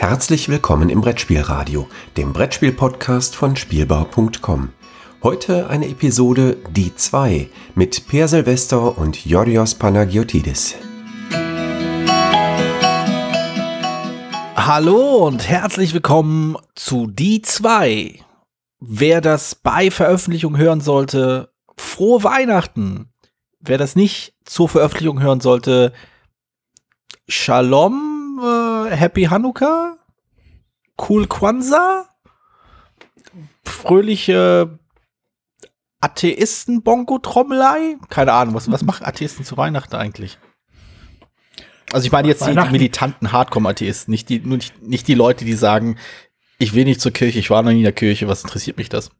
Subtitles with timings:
[0.00, 4.70] Herzlich willkommen im Brettspielradio, dem Brettspiel-Podcast von Spielbau.com.
[5.22, 10.76] Heute eine Episode Die 2 mit Per Silvester und Yorios Panagiotidis.
[14.56, 18.24] Hallo und herzlich willkommen zu Die 2.
[18.80, 23.12] Wer das bei Veröffentlichung hören sollte, frohe Weihnachten.
[23.60, 25.92] Wer das nicht zur Veröffentlichung hören sollte,
[27.28, 28.09] Shalom
[28.96, 29.96] Happy Hanukkah,
[30.98, 32.06] Cool Kwanzaa,
[33.64, 34.78] fröhliche
[36.00, 37.96] Atheisten-Bongo-Trommelei.
[38.08, 40.38] Keine Ahnung, was, was machen Atheisten zu Weihnachten eigentlich?
[41.92, 45.54] Also ich meine jetzt die, die militanten Hardcore-Atheisten, nicht die, nicht, nicht die Leute, die
[45.54, 45.96] sagen,
[46.58, 48.88] ich will nicht zur Kirche, ich war noch nie in der Kirche, was interessiert mich
[48.88, 49.10] das?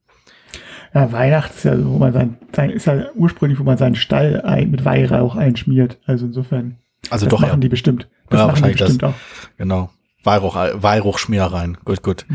[0.94, 3.94] Ja, Weihnachten ist ja so, wo man sein, sein ist ja ursprünglich, wo man seinen
[3.94, 5.98] Stall ein, mit Weihrauch einschmiert.
[6.04, 6.78] Also insofern.
[7.10, 7.60] Also das doch, machen ja.
[7.60, 8.08] die bestimmt.
[8.30, 9.02] Das ja, wahrscheinlich das.
[9.02, 9.14] auch.
[9.58, 9.90] Genau.
[10.22, 11.78] Weihrauch, Weihrauchschmierereien.
[11.84, 12.26] Gut, gut.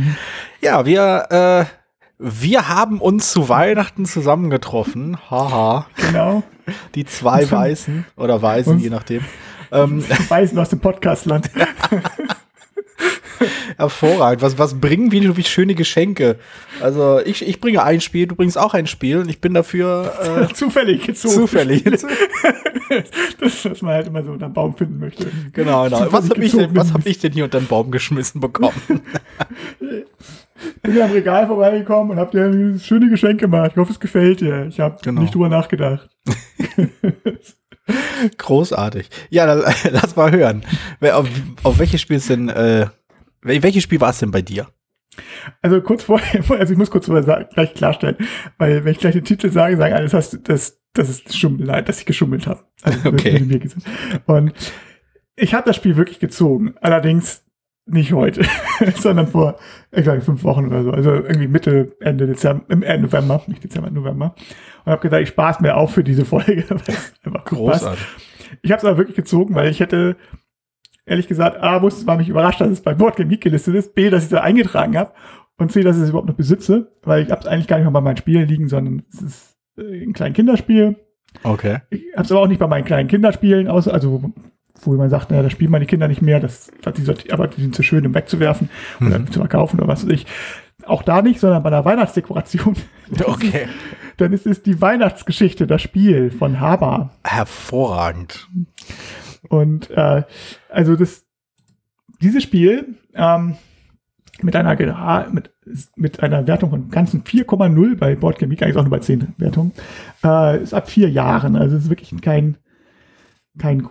[0.61, 1.65] Ja, wir, äh,
[2.17, 5.17] wir haben uns zu Weihnachten zusammengetroffen.
[5.29, 5.87] Haha.
[5.95, 6.43] Genau.
[6.95, 9.23] Die zwei Weißen oder Weißen, je nachdem.
[9.71, 11.49] Ähm, Weisen aus dem Podcastland.
[13.77, 14.41] hervorragend.
[14.41, 16.37] Was, was bringen wir durch schöne Geschenke?
[16.81, 20.49] Also ich, ich bringe ein Spiel, du bringst auch ein Spiel und ich bin dafür
[20.53, 21.33] Zufällig äh, gezogen.
[21.35, 21.83] zufällig.
[23.39, 25.25] Das, was man halt immer so unter Baum finden möchte.
[25.53, 25.97] genau, genau.
[26.05, 28.75] Zufällig Was habe ich, denn- was hab ich denn hier unter den Baum geschmissen bekommen?
[30.83, 33.71] bin am Regal vorbeigekommen und hab dir ein schöne Geschenk gemacht.
[33.73, 34.67] Ich hoffe, es gefällt dir.
[34.67, 35.21] Ich habe Genau.
[35.21, 36.09] nicht drüber nachgedacht.
[38.37, 39.09] Großartig.
[39.29, 40.63] Ja, dann lass mal hören.
[41.01, 41.27] Auf,
[41.63, 42.87] auf welches Spiel ist denn, äh,
[43.45, 44.67] welches Spiel war es denn bei dir?
[45.61, 48.17] Also kurz vorher, also ich muss kurz vorher gleich klarstellen,
[48.57, 51.81] weil wenn ich gleich den Titel sage, sagen alle, das heißt, das, das ist Schummelei,
[51.81, 52.63] dass ich geschummelt habe.
[52.83, 53.61] Also Okay.
[54.25, 54.53] Und
[55.35, 57.45] ich habe das Spiel wirklich gezogen, allerdings
[57.87, 58.41] nicht heute,
[58.95, 59.59] sondern vor,
[59.91, 60.91] ich glaube, fünf Wochen oder so.
[60.91, 64.33] Also irgendwie Mitte, Ende Dezember, im Ende November, nicht Dezember, November.
[64.85, 66.63] Und habe gesagt, ich spare es mir auf für diese Folge.
[66.63, 67.45] gut passt.
[67.45, 68.05] Großartig.
[68.61, 70.15] Ich habe es aber wirklich gezogen, weil ich hätte,
[71.05, 74.09] ehrlich gesagt, A, muss, war mich überrascht, dass es bei Boardgame Geek gelistet ist, B,
[74.09, 75.11] dass ich es da eingetragen habe
[75.57, 77.85] und C, dass ich es überhaupt noch besitze, weil ich habe es eigentlich gar nicht
[77.85, 80.95] mal bei meinen Spielen liegen, sondern es ist äh, ein kleines Kinderspiel.
[81.43, 81.79] Okay.
[81.89, 84.31] Ich habe es aber auch nicht bei meinen kleinen Kinderspielen, außer, also
[84.81, 87.75] wo, man sagt, naja, das spielen meine Kinder nicht mehr, das, die, aber die sind
[87.75, 88.69] zu schön, um wegzuwerfen
[89.01, 89.31] oder Mhm.
[89.31, 90.25] zu verkaufen oder was weiß ich.
[90.85, 92.75] Auch da nicht, sondern bei der Weihnachtsdekoration.
[93.23, 93.67] Okay.
[94.17, 97.11] Dann ist es die Weihnachtsgeschichte, das Spiel von Haber.
[97.23, 98.47] Hervorragend.
[99.49, 100.23] Und äh,
[100.69, 101.25] also das,
[102.21, 103.55] dieses Spiel ähm,
[104.41, 105.51] mit einer mit,
[105.95, 109.71] mit einer Wertung von ganzen 4,0 bei Boardgame Geek, eigentlich auch nur bei 10 Wertungen,
[110.23, 111.55] äh, ist ab vier Jahren.
[111.55, 112.57] Also es ist wirklich kein
[113.57, 113.87] kein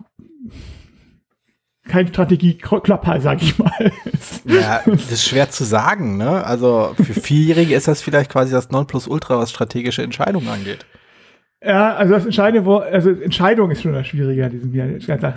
[1.86, 3.70] kein Strategie-Klopper, sag ich mal.
[4.46, 6.44] Ja, das ist schwer zu sagen, ne?
[6.44, 10.84] Also für Vierjährige ist das vielleicht quasi das Nonplusultra, was strategische Entscheidungen angeht.
[11.64, 14.88] Ja, also das Entscheidende, wo, also Entscheidung ist schon das Schwierige an diesem Jahr.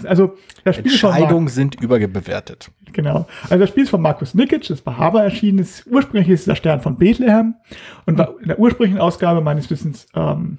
[0.04, 2.70] Also das Spiel Entscheidungen sind überbewertet.
[2.92, 3.28] Genau.
[3.44, 5.88] Also das Spiel ist von Markus Nikic, das bei Haber erschienen ist.
[5.88, 7.56] Ursprünglich ist es der Stern von Bethlehem
[8.06, 10.58] und war in der ursprünglichen Ausgabe meines Wissens ähm,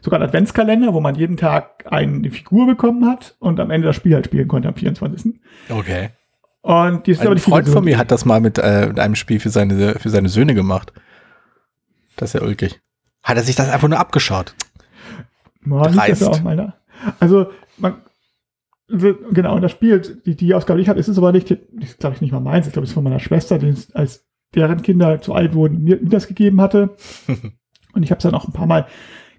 [0.00, 3.96] sogar ein Adventskalender, wo man jeden Tag eine Figur bekommen hat und am Ende das
[3.96, 5.34] Spiel halt spielen konnte am 24.
[5.68, 6.10] Okay.
[6.62, 8.98] Und die ist aber Ein nicht Freund von mir hat das mal mit, äh, mit
[8.98, 10.92] einem Spiel für seine, für seine Söhne gemacht.
[12.16, 12.80] Das ist ja ulkig.
[13.22, 14.54] Hat er sich das einfach nur abgeschaut?
[15.66, 16.44] Ja, liegt das dreist.
[16.46, 16.74] auch da.
[17.20, 17.46] Also,
[17.78, 17.96] man,
[18.88, 21.98] genau, und das Spiel, die, die Ausgabe, die ich habe, ist es aber nicht, ist
[21.98, 24.26] glaube ich nicht mal meins, ich glaube, es ist von meiner Schwester, die es, als
[24.54, 26.94] deren Kinder zu alt wurden, mir, mir das gegeben hatte.
[27.92, 28.86] und ich habe es dann auch ein paar Mal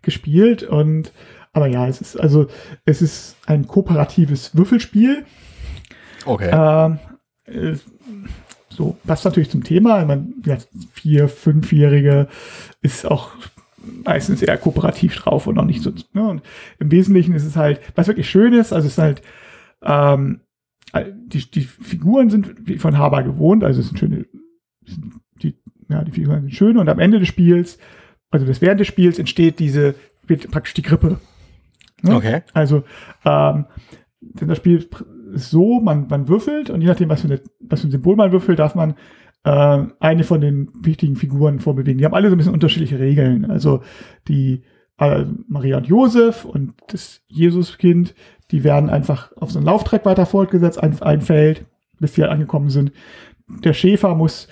[0.02, 1.12] gespielt und,
[1.54, 2.48] aber ja, es ist, also,
[2.86, 5.26] es ist ein kooperatives Würfelspiel.
[6.26, 6.50] Okay.
[6.52, 7.00] Ähm,
[7.46, 7.78] äh,
[8.70, 10.04] so, passt natürlich zum Thema.
[10.06, 10.58] Meine, ja,
[10.92, 12.28] vier, fünfjährige
[12.82, 13.32] ist auch
[14.04, 15.92] meistens eher kooperativ drauf und auch nicht so.
[16.14, 16.28] Ne?
[16.28, 16.42] Und
[16.80, 19.22] im Wesentlichen ist es halt, was wirklich schön ist, also es ist halt,
[19.84, 20.42] ähm,
[21.28, 24.26] die, die Figuren sind wie von Haber gewohnt, also es sind schöne,
[25.42, 25.56] die,
[25.90, 27.78] ja, die Figuren sind schön und am Ende des Spiels,
[28.30, 29.96] also des während des Spiels entsteht diese,
[30.28, 31.20] wird praktisch die Grippe.
[32.02, 32.16] Ne?
[32.16, 32.42] Okay.
[32.54, 32.84] Also,
[33.26, 33.66] ähm,
[34.22, 34.88] denn das Spiel
[35.34, 38.16] ist so, man, man würfelt und je nachdem, was für, eine, was für ein Symbol
[38.16, 38.96] man würfelt, darf man
[39.46, 42.00] äh, eine von den wichtigen Figuren vorbewegen.
[42.00, 43.46] Die haben alle so ein bisschen unterschiedliche Regeln.
[43.46, 43.82] Also
[44.28, 44.64] die
[44.98, 48.16] äh, Maria und Josef und das Jesuskind,
[48.52, 51.66] die werden einfach auf so einen Lauftrack weiter fortgesetzt, ein, ein Feld,
[52.00, 52.92] bis die halt angekommen sind.
[53.48, 54.48] Der Schäfer muss,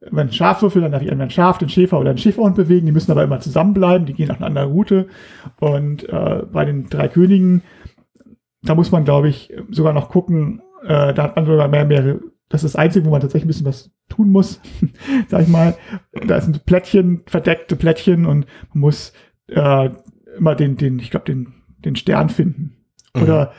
[0.00, 2.54] wenn ein Schaf würfelt, dann darf ich entweder ein Schaf, den Schäfer oder einen Schäferhund
[2.54, 2.86] bewegen.
[2.86, 5.08] Die müssen aber immer zusammenbleiben, die gehen auf eine andere Route.
[5.58, 7.62] Und äh, bei den drei Königen,
[8.62, 12.20] da muss man, glaube ich, sogar noch gucken, äh, da hat man sogar mehr, mehrere
[12.48, 14.60] das ist das Einzige, wo man tatsächlich ein bisschen was tun muss,
[15.28, 15.76] sag ich mal.
[16.12, 19.12] Da sind Plättchen, verdeckte Plättchen und man muss
[19.48, 19.90] äh,
[20.36, 22.76] immer den, den, ich glaube, den, den Stern finden.
[23.14, 23.22] Mhm.
[23.22, 23.52] Oder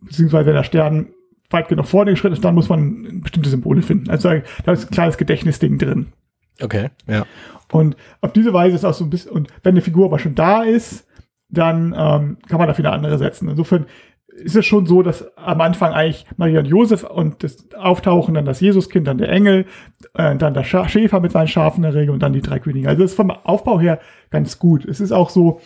[0.00, 1.08] beziehungsweise wenn der Stern
[1.50, 4.10] weit genug vor den Schritt ist, dann muss man bestimmte Symbole finden.
[4.10, 4.30] Also
[4.64, 6.12] da ist ein kleines Gedächtnisding drin.
[6.60, 7.26] Okay, ja.
[7.70, 10.34] Und auf diese Weise ist auch so ein bisschen, und wenn eine Figur aber schon
[10.34, 11.06] da ist,
[11.48, 13.48] dann ähm, kann man dafür eine andere setzen.
[13.48, 13.86] Insofern
[14.32, 18.44] ist es schon so, dass am Anfang eigentlich Maria und Josef und das Auftauchen, dann
[18.44, 19.66] das Jesuskind, dann der Engel,
[20.14, 22.88] äh, dann der Schäfer mit seinen Schafen in der Regel und dann die drei Könige.
[22.88, 24.00] Also das ist vom Aufbau her
[24.30, 24.84] ganz gut.
[24.84, 25.60] Es ist auch so,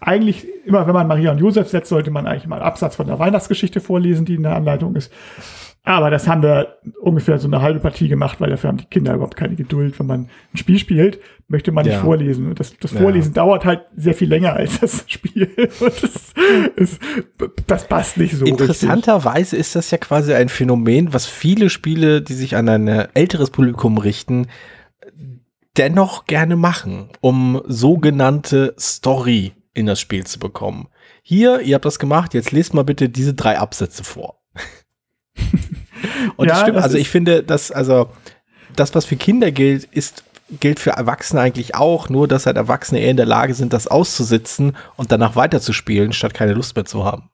[0.00, 3.18] eigentlich immer, wenn man Maria und Josef setzt, sollte man eigentlich mal Absatz von der
[3.18, 5.12] Weihnachtsgeschichte vorlesen, die in der Anleitung ist.
[5.82, 9.14] Aber das haben wir ungefähr so eine halbe Partie gemacht, weil dafür haben die Kinder
[9.14, 9.98] überhaupt keine Geduld.
[9.98, 12.00] Wenn man ein Spiel spielt, möchte man nicht ja.
[12.02, 12.48] vorlesen.
[12.48, 13.42] Und das, das Vorlesen ja.
[13.42, 15.50] dauert halt sehr viel länger als das Spiel.
[15.80, 16.34] Und das,
[16.76, 17.00] ist,
[17.66, 18.44] das passt nicht so.
[18.44, 23.50] Interessanterweise ist das ja quasi ein Phänomen, was viele Spiele, die sich an ein älteres
[23.50, 24.48] Publikum richten,
[25.78, 30.88] dennoch gerne machen, um sogenannte Story in das Spiel zu bekommen.
[31.22, 34.40] Hier, ihr habt das gemacht, jetzt lest mal bitte diese drei Absätze vor.
[36.36, 38.08] Und ja, das stimmt, das also ich finde, dass, also,
[38.76, 40.24] das, was für Kinder gilt, ist,
[40.58, 43.86] gilt für Erwachsene eigentlich auch, nur dass halt Erwachsene eher in der Lage sind, das
[43.86, 47.30] auszusitzen und danach weiterzuspielen, statt keine Lust mehr zu haben.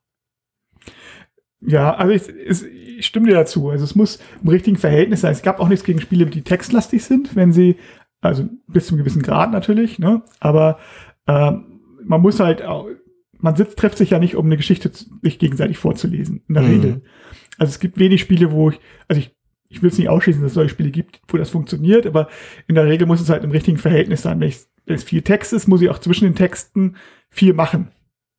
[1.60, 2.64] Ja, also ich, ich,
[2.98, 3.70] ich stimme dir dazu.
[3.70, 5.32] Also es muss im richtigen Verhältnis sein.
[5.32, 7.76] Es gab auch nichts gegen Spiele, die textlastig sind, wenn sie,
[8.20, 10.22] also bis zu einem gewissen Grad natürlich, ne?
[10.40, 10.78] Aber
[11.26, 12.86] ähm, man muss halt auch,
[13.38, 14.90] man sitzt, trifft sich ja nicht, um eine Geschichte
[15.22, 16.70] sich gegenseitig vorzulesen, in der mhm.
[16.70, 17.02] Regel.
[17.58, 19.34] Also es gibt wenig Spiele, wo ich, also ich,
[19.68, 22.28] ich will es nicht ausschließen, dass es solche Spiele gibt, wo das funktioniert, aber
[22.68, 24.40] in der Regel muss es halt im richtigen Verhältnis sein.
[24.40, 26.96] Wenn, ich, wenn es viel Text ist, muss ich auch zwischen den Texten
[27.30, 27.88] viel machen.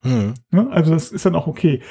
[0.04, 0.36] Mhm.
[0.52, 1.82] Ja, also das ist dann auch okay.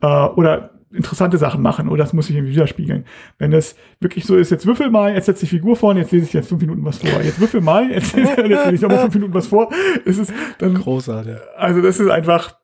[0.00, 3.06] Äh, oder interessante Sachen machen oder das muss ich irgendwie widerspiegeln.
[3.38, 5.96] Wenn das wirklich so ist, jetzt würfel mal, jetzt setze ich die Figur vor und
[5.96, 7.22] jetzt lese ich jetzt fünf Minuten was vor.
[7.22, 9.70] Jetzt würfel mal, jetzt, jetzt lese ich nochmal fünf Minuten was vor.
[10.04, 11.36] Es ist dann, Großartig.
[11.56, 12.56] Also das ist einfach,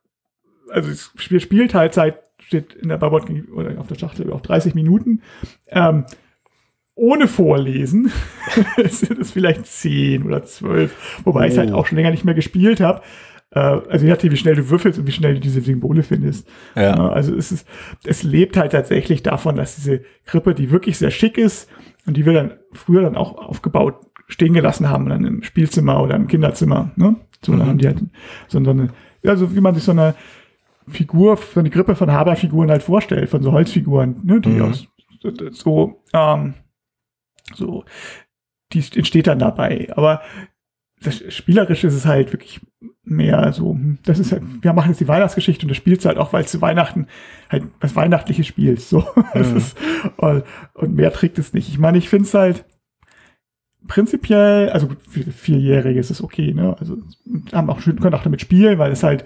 [0.71, 5.21] also das Spiel Spielteilzeit steht in der Babot oder auf der Schachtel auf 30 Minuten.
[5.69, 6.07] Ähm,
[6.95, 8.11] ohne Vorlesen
[8.89, 11.45] sind es vielleicht 10 oder 12, wobei oh.
[11.45, 13.03] ich es halt auch schon länger nicht mehr gespielt habe.
[13.51, 16.49] Äh, also je nachdem, wie schnell du würfelst und wie schnell du diese Symbole findest.
[16.75, 17.11] Ja.
[17.11, 17.69] also es ist,
[18.05, 21.69] es lebt halt tatsächlich davon, dass diese Krippe, die wirklich sehr schick ist
[22.07, 23.97] und die wir dann früher dann auch aufgebaut
[24.27, 27.17] stehen gelassen haben, dann im Spielzimmer oder im Kinderzimmer, ne?
[27.45, 27.59] So, mhm.
[27.59, 27.99] dann haben die halt
[28.49, 28.89] so eine,
[29.25, 30.15] also wie man sich so eine
[30.89, 34.41] Figur, so eine Grippe von Haberfiguren halt vorstellt, von so Holzfiguren, ne?
[34.41, 34.63] Die mhm.
[34.63, 34.89] aus
[35.51, 36.55] so, ähm,
[37.55, 37.85] so,
[38.73, 39.89] die entsteht dann dabei.
[39.97, 40.23] Aber
[41.01, 42.61] das Spielerische ist es halt wirklich
[43.05, 46.19] mehr so, hm, das ist halt, wir machen jetzt die Weihnachtsgeschichte und das spielst halt
[46.19, 47.07] auch, weil es zu Weihnachten
[47.49, 48.89] halt was Weihnachtliches spielst.
[48.89, 49.05] So.
[49.35, 49.57] Mhm.
[49.57, 49.77] Ist,
[50.17, 50.45] und,
[50.75, 51.69] und, mehr trägt es nicht.
[51.69, 52.65] Ich meine, ich finde es halt
[53.87, 56.77] prinzipiell, also für Vierjährige ist es okay, ne?
[56.79, 56.97] Also
[57.53, 59.25] haben auch schön, können auch damit spielen, weil es halt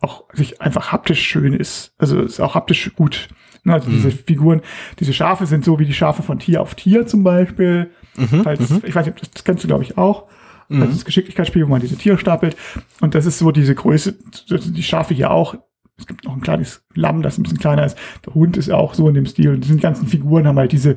[0.00, 1.94] auch sich einfach haptisch schön ist.
[1.98, 3.28] Also ist auch haptisch gut.
[3.64, 3.74] Ne?
[3.74, 3.94] Also mhm.
[3.94, 4.62] diese Figuren,
[4.98, 7.90] diese Schafe sind so wie die Schafe von Tier auf Tier zum Beispiel.
[8.16, 8.42] Mhm.
[8.42, 8.82] Falls, mhm.
[8.84, 10.28] Ich weiß nicht, das kennst du, glaube ich, auch.
[10.68, 10.80] Mhm.
[10.80, 12.56] Das ist Geschicklichkeitsspiel, wo man diese Tiere stapelt.
[13.00, 14.16] Und das ist so diese Größe,
[14.48, 15.56] die Schafe hier auch.
[15.98, 17.98] Es gibt noch ein kleines Lamm, das ein bisschen kleiner ist.
[18.24, 19.50] Der Hund ist auch so in dem Stil.
[19.50, 20.96] Und diese ganzen Figuren haben halt diese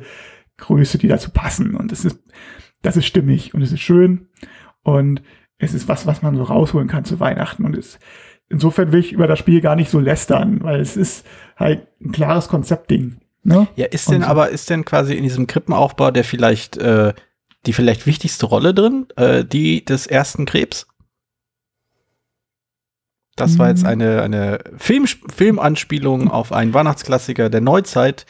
[0.56, 1.74] Größe, die dazu passen.
[1.74, 2.18] Und das ist,
[2.80, 4.28] das ist stimmig und es ist schön.
[4.82, 5.22] Und
[5.58, 7.64] es ist was, was man so rausholen kann zu Weihnachten.
[7.64, 7.98] Und es,
[8.48, 12.12] insofern will ich über das Spiel gar nicht so lästern, weil es ist halt ein
[12.12, 13.16] klares Konzeptding.
[13.42, 13.68] Ne?
[13.76, 14.28] Ja, ist denn so.
[14.28, 17.12] aber, ist denn quasi in diesem Krippenaufbau der vielleicht äh,
[17.66, 20.86] die vielleicht wichtigste Rolle drin, äh, die des ersten Krebs.
[23.36, 23.88] Das war jetzt mhm.
[23.88, 28.26] eine, eine Film, Filmanspielung auf einen Weihnachtsklassiker der Neuzeit,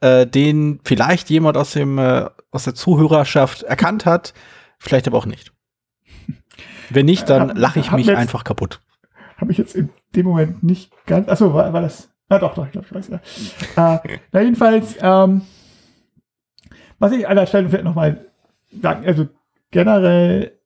[0.00, 4.32] äh, den vielleicht jemand aus, dem, äh, aus der Zuhörerschaft erkannt hat,
[4.78, 5.52] vielleicht aber auch nicht.
[6.88, 8.80] Wenn nicht, dann lache ich mich einfach kaputt.
[9.36, 11.28] Habe ich jetzt in dem Moment nicht ganz.
[11.28, 12.12] Achso, war, war das.
[12.28, 13.94] Ah, doch, doch, ich glaube, ich weiß ja.
[13.94, 15.42] äh, na, jedenfalls, ähm,
[16.98, 18.26] was ich an der Stelle vielleicht nochmal
[18.82, 19.28] sagen, also
[19.70, 20.58] generell,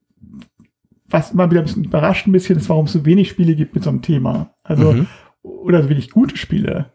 [1.09, 3.75] was immer wieder ein bisschen überrascht ein bisschen, ist, warum es so wenig Spiele gibt
[3.75, 4.55] mit so einem Thema.
[4.63, 5.07] Also, mhm.
[5.43, 6.93] oder so wenig gute Spiele.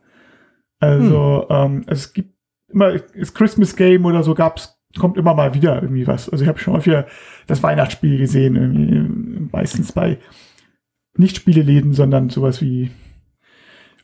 [0.80, 1.56] Also, mhm.
[1.56, 2.36] ähm, es gibt
[2.70, 6.30] immer, das Christmas Game oder so gab's, kommt immer mal wieder irgendwie was.
[6.30, 7.06] Also ich habe schon häufiger
[7.48, 10.20] das Weihnachtsspiel gesehen, irgendwie, meistens bei
[11.18, 12.92] nicht Spieleläden, sondern sowas wie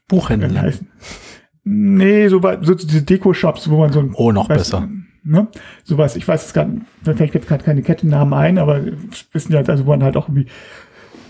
[0.07, 0.71] Buchhändler.
[1.63, 4.11] Nee, so, so diese Deko-Shops, wo man so ein.
[4.15, 4.87] Oh, noch besser.
[5.23, 5.47] Ne?
[5.83, 8.81] Sowas, ich weiß es gar nicht, vielleicht jetzt gerade keine Kettennamen ein, aber
[9.31, 10.47] wissen ja, also wo man halt auch irgendwie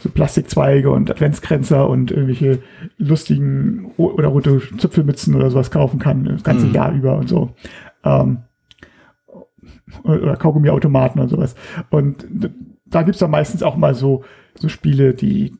[0.01, 2.59] so Plastikzweige und Adventskränzer und irgendwelche
[2.97, 6.73] lustigen oder rote Zipfelmützen oder sowas kaufen kann, das ganze mhm.
[6.73, 7.53] Jahr über und so.
[8.03, 8.39] Ähm,
[10.03, 11.55] oder Kaugummiautomaten und sowas.
[11.89, 12.25] Und
[12.85, 14.23] da gibt's dann meistens auch mal so,
[14.55, 15.53] so Spiele, die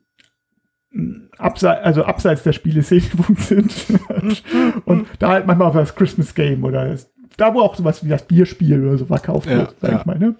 [1.38, 3.74] abseits, also abseits der Spiele Punkt sind.
[4.86, 8.10] und da halt manchmal auch das Christmas Game oder das, da wo auch sowas wie
[8.10, 10.00] das Bierspiel oder so verkauft ja, wird, sag ja.
[10.00, 10.20] ich mal.
[10.20, 10.36] Ne?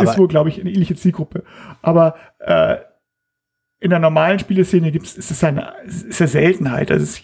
[0.00, 1.44] Ist wohl, glaube ich, eine ähnliche Zielgruppe.
[1.82, 2.76] Aber äh,
[3.82, 6.90] in der normalen Spieleszene gibt's, ist es eine, ist eine Seltenheit.
[6.90, 7.20] Also es,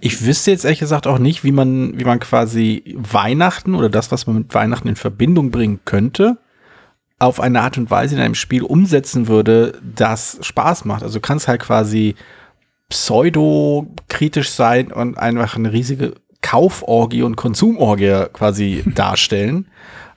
[0.00, 4.10] ich wüsste jetzt ehrlich gesagt auch nicht, wie man, wie man quasi Weihnachten oder das,
[4.10, 6.38] was man mit Weihnachten in Verbindung bringen könnte,
[7.18, 11.02] auf eine Art und Weise in einem Spiel umsetzen würde, das Spaß macht.
[11.02, 12.14] Also du kannst halt quasi
[12.88, 19.68] pseudo-kritisch sein und einfach eine riesige Kauforgie und Konsumorgie quasi darstellen.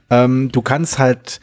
[0.09, 1.39] Ähm, du kannst halt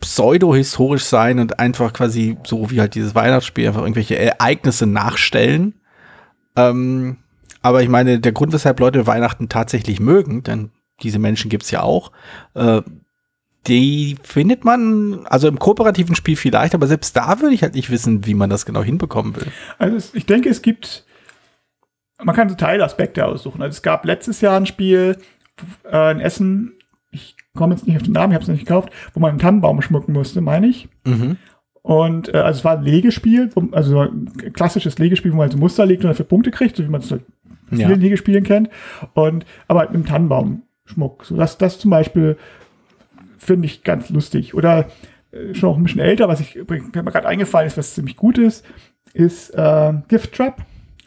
[0.00, 5.74] pseudo-historisch sein und einfach quasi so wie halt dieses Weihnachtsspiel einfach irgendwelche Ereignisse nachstellen.
[6.56, 7.16] Ähm,
[7.62, 10.70] aber ich meine, der Grund, weshalb Leute Weihnachten tatsächlich mögen, denn
[11.02, 12.12] diese Menschen gibt's ja auch,
[12.52, 12.82] äh,
[13.66, 17.90] die findet man, also im kooperativen Spiel vielleicht, aber selbst da würde ich halt nicht
[17.90, 19.46] wissen, wie man das genau hinbekommen will.
[19.78, 21.04] Also ich denke, es gibt,
[22.22, 23.62] man kann so Teilaspekte aussuchen.
[23.62, 25.16] Also es gab letztes Jahr ein Spiel
[25.90, 26.72] äh, in Essen,
[27.10, 29.38] ich komme jetzt nicht auf den Namen, ich habe es nicht gekauft, wo man einen
[29.38, 30.88] Tannenbaum schmücken musste, meine ich.
[31.04, 31.38] Mhm.
[31.82, 35.58] Und äh, also es war ein Legespiel, wo, also ein klassisches Legespiel, wo man so
[35.58, 37.22] Muster legt und dafür Punkte kriegt, so wie man es halt
[37.68, 37.96] vielen ja.
[37.96, 38.68] Legespielen kennt.
[39.14, 41.24] Und aber mit einem Tannenbaumschmuck.
[41.24, 42.36] So das, das zum Beispiel
[43.44, 44.54] finde ich ganz lustig.
[44.54, 44.88] Oder
[45.32, 48.38] äh, schon auch ein bisschen älter, was ich mir gerade eingefallen ist, was ziemlich gut
[48.38, 48.64] ist,
[49.12, 50.56] ist äh, Gift Trap,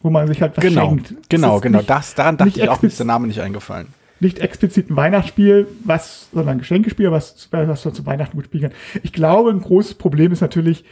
[0.01, 1.15] wo man sich halt was genau, schenkt.
[1.29, 1.79] Genau, genau.
[1.79, 3.87] Nicht, das, daran dachte ich auch, ist der Name nicht eingefallen.
[4.19, 8.63] Nicht explizit ein Weihnachtsspiel, was, sondern ein Geschenkespiel, was, was man zu Weihnachten gut spielen
[8.63, 9.01] kann.
[9.03, 10.85] Ich glaube, ein großes Problem ist natürlich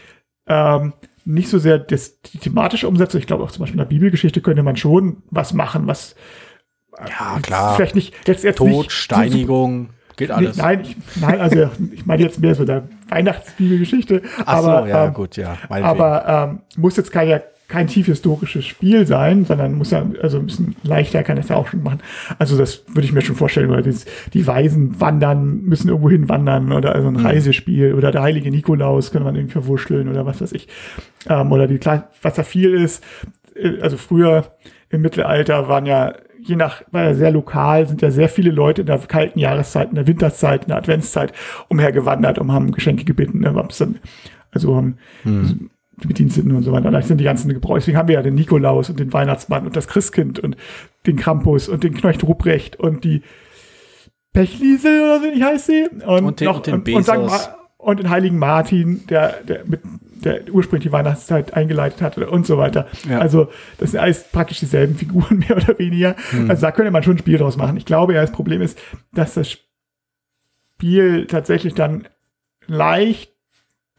[0.48, 3.20] ähm, nicht so sehr das, die thematische Umsetzung.
[3.20, 6.16] Ich glaube auch zum Beispiel in der Bibelgeschichte könnte man schon was machen, was
[7.00, 7.76] ja, klar.
[7.76, 9.90] Vielleicht nicht, jetzt, jetzt Tod, nicht Steinigung.
[10.18, 10.56] Geht alles.
[10.56, 14.22] Nee, nein, ich, nein, also ich meine jetzt mehr so der Weihnachtsbibelgeschichte.
[14.46, 15.58] Ach aber, so, ja, ähm, gut, ja.
[15.70, 20.46] Aber ähm, muss jetzt kein, kein tief historisches Spiel sein, sondern muss ja, also ein
[20.46, 22.00] bisschen leichter kann es ja auch schon machen.
[22.40, 26.30] Also das würde ich mir schon vorstellen, weil das, die Weisen wandern, müssen irgendwo hin
[26.30, 27.26] wandern oder also ein mhm.
[27.26, 30.68] Reisespiel oder der heilige Nikolaus kann man irgendwie verwurschteln oder was weiß ich.
[31.28, 31.80] Ähm, oder die,
[32.22, 33.04] was da viel ist,
[33.56, 34.46] äh, also früher
[34.90, 36.14] im Mittelalter waren ja
[36.48, 39.96] je nach, weil sehr lokal, sind ja sehr viele Leute in der kalten Jahreszeit, in
[39.96, 41.34] der Winterzeit, in der Adventszeit
[41.68, 43.40] umhergewandert und haben Geschenke gebeten.
[43.40, 43.68] Ne?
[44.52, 45.70] Also haben hm.
[46.02, 46.92] die Bediensteten und so weiter.
[46.92, 47.80] Da sind die ganzen Gebräuche.
[47.80, 50.56] Deswegen haben wir ja den Nikolaus und den Weihnachtsmann und das Christkind und
[51.06, 53.22] den Krampus und den Knocht Ruprecht und die
[54.34, 55.88] Pechliesel oder so, wie heißt sie?
[56.06, 57.10] Und, und den, noch, und den Bezos.
[57.10, 59.82] Und, und, und den heiligen Martin, der, der mit
[60.24, 62.88] der ursprünglich die Weihnachtszeit eingeleitet hatte und so weiter.
[63.08, 63.20] Ja.
[63.20, 66.16] Also das sind alles praktisch dieselben Figuren, mehr oder weniger.
[66.32, 66.50] Hm.
[66.50, 67.78] Also da könnte man schon ein Spiel draus machen.
[67.78, 68.80] Ich glaube ja, das Problem ist,
[69.14, 69.52] dass das
[70.78, 72.08] Spiel tatsächlich dann
[72.66, 73.32] leicht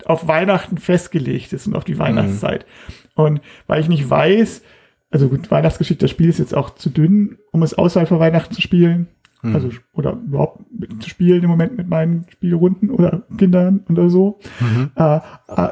[0.04, 2.64] auf Weihnachten festgelegt ist und auf die Weihnachtszeit.
[2.64, 3.24] Hm.
[3.24, 4.62] Und weil ich nicht weiß,
[5.10, 8.52] also gut, Weihnachtsgeschichte, das Spiel ist jetzt auch zu dünn, um es außerhalb von Weihnachten
[8.52, 9.06] zu spielen.
[9.46, 9.54] Hm.
[9.54, 10.64] Also, oder überhaupt
[11.00, 14.38] zu spielen im Moment mit meinen Spielrunden oder Kindern oder so.
[14.60, 14.90] Mhm.
[14.96, 15.16] Äh,
[15.48, 15.68] äh,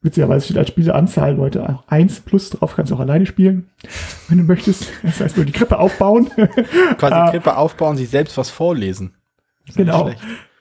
[0.00, 3.70] witzigerweise steht als Spieleanzahl Leute auch eins plus drauf, kannst du auch alleine spielen,
[4.28, 4.90] wenn du möchtest.
[5.02, 6.30] Das heißt nur die Krippe aufbauen.
[6.98, 9.14] Quasi die äh, Krippe aufbauen, sich selbst was vorlesen.
[9.74, 10.10] Genau.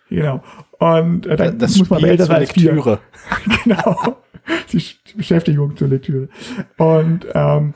[0.10, 0.44] Genau.
[0.80, 3.00] Und äh, dann das muss man Spiel älter als Lektüre.
[3.64, 4.18] genau.
[4.72, 6.30] Die, die Beschäftigung zur Lektüre.
[6.78, 7.74] Und ähm,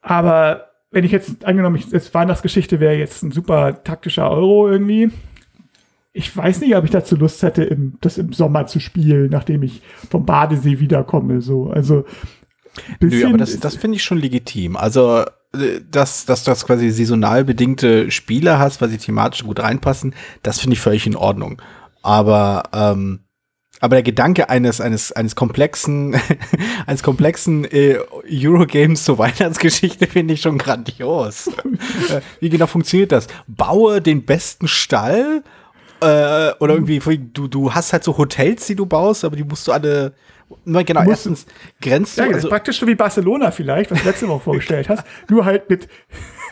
[0.00, 5.10] aber wenn ich jetzt angenommen, ich, jetzt Weihnachtsgeschichte wäre jetzt ein super taktischer Euro irgendwie.
[6.12, 9.62] Ich weiß nicht, ob ich dazu Lust hätte, im, das im Sommer zu spielen, nachdem
[9.62, 9.80] ich
[10.10, 11.40] vom Badesee wiederkomme.
[11.40, 12.04] So, also
[13.00, 14.76] Nö, aber das, das finde ich schon legitim.
[14.76, 19.60] Also, äh, dass, dass du das quasi saisonal bedingte Spiele hast, weil sie thematisch gut
[19.60, 21.60] reinpassen, das finde ich völlig in Ordnung.
[22.02, 23.20] Aber ähm,
[23.82, 26.14] aber der Gedanke eines, eines, eines komplexen,
[26.86, 27.98] eines komplexen äh,
[28.30, 31.48] Eurogames zur Weihnachtsgeschichte finde ich schon grandios.
[31.48, 33.26] äh, wie genau funktioniert das?
[33.48, 35.42] Baue den besten Stall
[36.00, 36.04] äh,
[36.60, 39.72] oder irgendwie, du, du hast halt so Hotels, die du baust, aber die musst du
[39.72, 40.14] alle
[40.64, 41.46] Genau, musst, erstens
[41.80, 42.34] grenzt ja, du.
[42.34, 45.04] Also, praktisch so wie Barcelona vielleicht, was du letzte Woche vorgestellt hast.
[45.28, 45.88] Nur halt mit,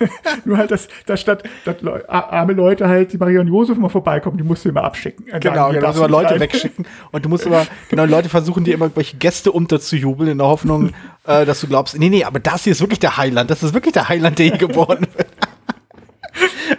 [0.45, 1.76] nur halt, dass, dass statt dass
[2.09, 5.28] arme Leute halt, die Maria und Josef mal vorbeikommen, die musst du immer abschicken.
[5.28, 6.40] Äh, genau, genau, so Leute rein.
[6.40, 6.87] wegschicken.
[7.12, 10.92] Und du musst aber, genau, Leute versuchen dir immer irgendwelche Gäste unterzujubeln in der Hoffnung,
[11.26, 13.50] äh, dass du glaubst, nee, nee, aber das hier ist wirklich der Heiland.
[13.50, 15.28] Das ist wirklich der Heiland, der hier geboren wird.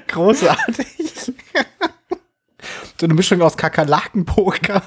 [0.07, 1.33] Großartig.
[3.01, 4.83] So eine Mischung aus Kakerlakenpoker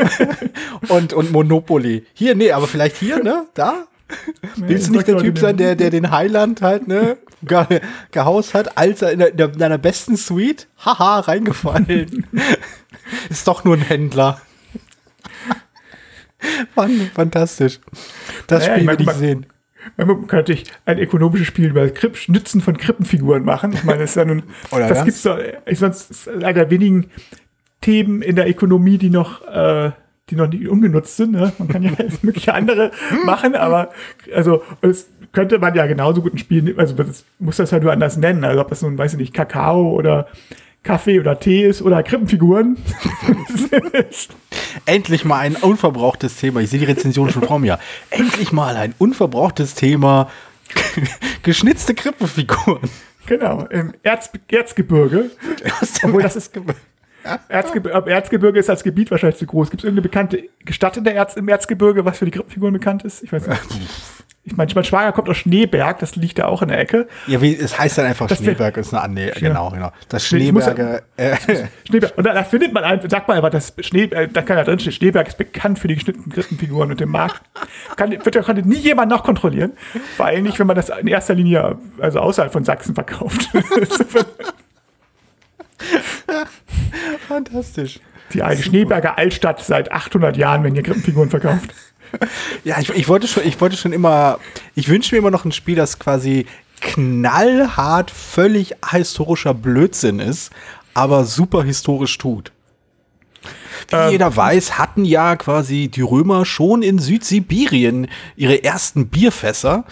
[0.88, 2.04] und, und Monopoly.
[2.12, 3.46] Hier, nee, aber vielleicht hier, ne?
[3.54, 3.86] Da?
[4.56, 7.80] Willst du nicht der Typ sein, der, der den Highland halt, ne, ge
[8.10, 10.66] gehaust hat, als er in, der, in deiner besten Suite?
[10.84, 12.26] Haha, reingefallen.
[13.30, 14.40] Ist doch nur ein Händler.
[16.74, 17.78] Mann, fantastisch.
[18.48, 19.46] Das naja, Spiel ich will ich sehen.
[19.96, 23.72] Man könnte ich ein ökonomisches Spiel über Kripp, Schnitzen von Krippenfiguren machen.
[23.72, 27.06] Ich meine, das ist ja nun, das gibt's doch, ich sonst einer der wenigen
[27.80, 29.92] Themen in der Ökonomie, die noch, äh,
[30.30, 31.32] die noch nicht ungenutzt sind.
[31.32, 31.52] Ne?
[31.58, 31.92] Man kann ja
[32.22, 32.90] mögliche andere
[33.24, 33.90] machen, aber
[34.34, 37.92] also es könnte man ja genauso gut ein Spiel, also das muss das ja nur
[37.92, 38.44] anders nennen.
[38.44, 40.26] Also ob das nun, weiß ich nicht, Kakao oder
[40.82, 42.76] Kaffee oder Tee ist oder Krippenfiguren.
[44.86, 46.60] Endlich mal ein unverbrauchtes Thema.
[46.60, 47.78] Ich sehe die Rezension schon vor mir.
[48.10, 50.30] Endlich mal ein unverbrauchtes Thema.
[51.42, 52.88] Geschnitzte Krippenfiguren.
[53.26, 55.30] Genau, im Erz Erzgebirge.
[56.02, 56.52] Obwohl das ist.
[57.48, 59.70] Erzgebirge, Erzgebirge ist als Gebiet wahrscheinlich zu groß.
[59.70, 63.04] Gibt es irgendeine bekannte Stadt in der Erz im Erzgebirge, was für die Krippenfiguren bekannt
[63.04, 63.22] ist?
[63.22, 63.60] Ich weiß nicht.
[64.48, 67.06] Ich meine, mein Schwager kommt aus Schneeberg, das liegt da auch in der Ecke.
[67.26, 69.42] Ja, wie, es heißt dann einfach das Schneeberg, ist eine Annäherung.
[69.42, 69.48] Ja.
[69.48, 69.92] Genau, genau.
[70.08, 71.02] Das Schneeberger.
[71.18, 71.36] Äh.
[71.84, 72.16] Schneeberg.
[72.16, 74.64] Und da, da, findet man, ein, sag mal aber, das Schnee, äh, da kann ja
[74.64, 77.42] drin stehen, Schneeberg ist bekannt für die geschnittenen Krippenfiguren und den Markt.
[77.96, 79.72] Kann, wird, kann nie jemand noch kontrollieren.
[80.16, 83.50] Vor allem nicht, wenn man das in erster Linie, also außerhalb von Sachsen verkauft.
[87.28, 88.00] Fantastisch.
[88.32, 91.74] Die alte Schneeberger Altstadt seit 800 Jahren, wenn ihr Krippenfiguren verkauft.
[92.64, 94.38] Ja, ich, ich, wollte schon, ich wollte schon immer,
[94.74, 96.46] ich wünsche mir immer noch ein Spiel, das quasi
[96.80, 100.50] knallhart, völlig historischer Blödsinn ist,
[100.94, 102.50] aber super historisch tut.
[103.88, 109.84] Wie ähm, jeder weiß, hatten ja quasi die Römer schon in Südsibirien ihre ersten Bierfässer.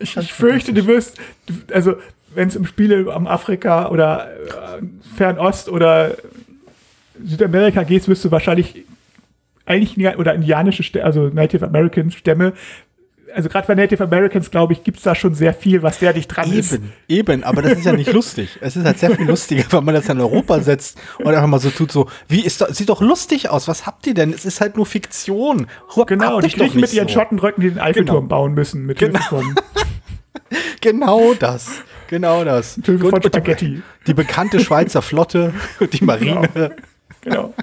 [0.00, 1.16] ich, ich fürchte, du wirst,
[1.72, 1.96] also
[2.36, 4.82] wenn es im Spiel am Afrika oder äh,
[5.16, 6.16] Fernost oder
[7.24, 8.84] Südamerika gehst, wirst du wahrscheinlich
[9.64, 12.52] eigentlich oder indianische Stämme, also Native American Stämme.
[13.34, 16.12] Also gerade bei Native Americans, glaube ich, gibt es da schon sehr viel, was sehr
[16.12, 16.80] dicht dran eben, ist.
[17.08, 18.58] Eben, aber das ist ja nicht lustig.
[18.60, 21.58] Es ist halt sehr viel lustiger, wenn man das in Europa setzt und einfach mal
[21.58, 24.32] so tut, so, wie ist das, sieht doch lustig aus, was habt ihr denn?
[24.32, 25.66] Es ist halt nur Fiktion.
[25.94, 27.14] Hab, genau, die Griechen mit ihren so.
[27.14, 28.28] Schottenröcken, die den Eiffelturm genau.
[28.28, 28.86] bauen müssen.
[28.86, 29.42] Mit genau.
[30.80, 31.82] genau das.
[32.08, 32.78] Genau das.
[32.78, 36.48] Und, und die, die, bekannte Schweizer Flotte und die Marine.
[36.54, 36.70] Genau.
[37.22, 37.54] Genau.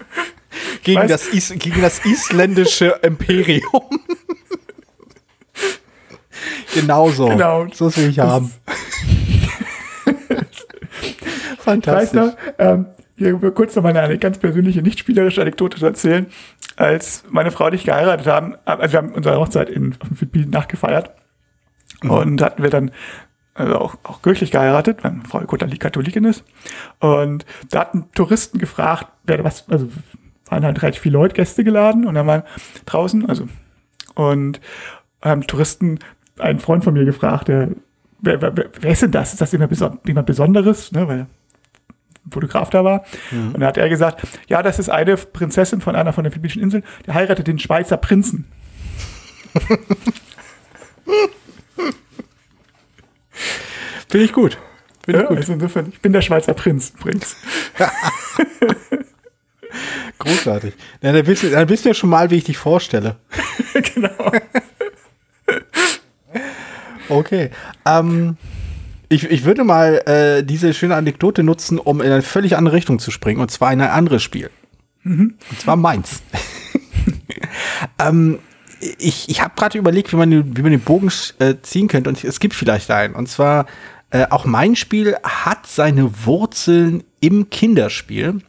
[0.83, 4.01] gegen, das Is gegen das isländische Imperium.
[6.73, 7.27] Genauso.
[7.29, 7.67] Genau.
[7.71, 8.51] So will ich das haben.
[11.59, 12.19] Fantastisch.
[12.19, 16.27] Weißt du, ähm, hier kurz noch mal eine ganz persönliche, nicht spielerische Anekdote zu erzählen.
[16.75, 20.17] Als meine Frau und ich geheiratet haben, also wir haben unsere Hochzeit in, auf den
[20.17, 21.11] Philippinen nachgefeiert.
[22.01, 22.09] Mhm.
[22.11, 22.91] Und hatten wir dann
[23.55, 26.43] also auch, auch kirchlich geheiratet, weil Frau Katholikin ist.
[26.99, 29.89] Und da hatten Touristen gefragt, wer was, also
[30.45, 32.43] waren halt relativ viele Leute, Gäste geladen und dann waren
[32.85, 33.47] draußen, also
[34.15, 34.59] und
[35.21, 35.99] haben Touristen
[36.39, 37.69] einen Freund von mir gefragt, der,
[38.19, 39.33] wer, wer, wer ist denn das?
[39.33, 39.71] Ist das jemand,
[40.05, 40.91] jemand Besonderes?
[40.91, 41.27] Ne, weil
[42.25, 43.05] ein Fotograf da war.
[43.31, 43.53] Mhm.
[43.53, 46.61] Und da hat er gesagt, ja, das ist eine Prinzessin von einer von den Philippinischen
[46.61, 48.45] Inseln, die heiratet den Schweizer Prinzen.
[54.13, 54.59] Finde ich gut.
[55.03, 55.37] Find ich, gut.
[55.37, 57.35] Also insofern, ich bin der Schweizer Prinz übrigens.
[60.19, 60.75] Großartig.
[61.01, 63.15] Ja, dann, willst du, dann wisst du ja schon mal, wie ich dich vorstelle.
[63.95, 64.31] genau.
[67.09, 67.49] okay.
[67.87, 68.37] Ähm,
[69.09, 72.99] ich, ich würde mal äh, diese schöne Anekdote nutzen, um in eine völlig andere Richtung
[72.99, 74.51] zu springen, und zwar in ein anderes Spiel.
[75.01, 75.39] Mhm.
[75.49, 76.21] Und zwar meins.
[77.99, 78.37] ähm,
[78.99, 82.23] ich ich habe gerade überlegt, wie man, wie man den Bogen äh, ziehen könnte, und
[82.23, 83.15] es gibt vielleicht einen.
[83.15, 83.65] Und zwar
[84.13, 88.41] äh, auch mein Spiel hat seine Wurzeln im Kinderspiel.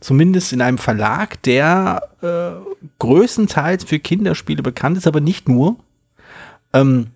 [0.00, 2.60] Zumindest in einem Verlag, der äh,
[2.98, 5.76] größtenteils für Kinderspiele bekannt ist, aber nicht nur.
[6.72, 7.12] Ähm,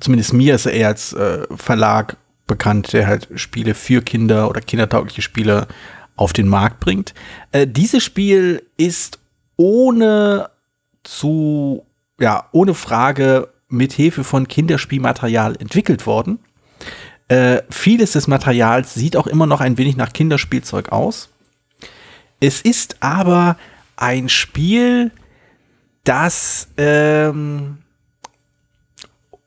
[0.00, 2.16] zumindest mir ist er eher als äh, Verlag
[2.48, 5.68] bekannt, der halt Spiele für Kinder oder kindertaugliche Spiele
[6.16, 7.14] auf den Markt bringt.
[7.52, 9.20] Äh, dieses Spiel ist
[9.56, 10.50] ohne
[11.04, 11.86] zu,
[12.18, 16.40] ja, ohne Frage mit Hilfe von Kinderspielmaterial entwickelt worden.
[17.28, 21.30] Äh, vieles des Materials sieht auch immer noch ein wenig nach Kinderspielzeug aus.
[22.40, 23.56] Es ist aber
[23.96, 25.10] ein Spiel,
[26.04, 27.78] das ähm,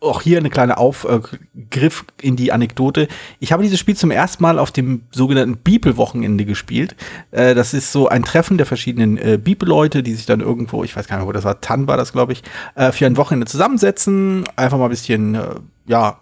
[0.01, 3.07] auch hier eine kleine Aufgriff äh, in die Anekdote.
[3.39, 6.95] Ich habe dieses Spiel zum ersten Mal auf dem sogenannten Bibelwochenende gespielt.
[7.31, 10.95] Äh, das ist so ein Treffen der verschiedenen äh, Bibelleute, die sich dann irgendwo, ich
[10.95, 12.43] weiß gar nicht, wo das war, Tann war das, glaube ich,
[12.75, 16.19] äh, für ein Wochenende zusammensetzen, einfach mal ein bisschen, äh, ja,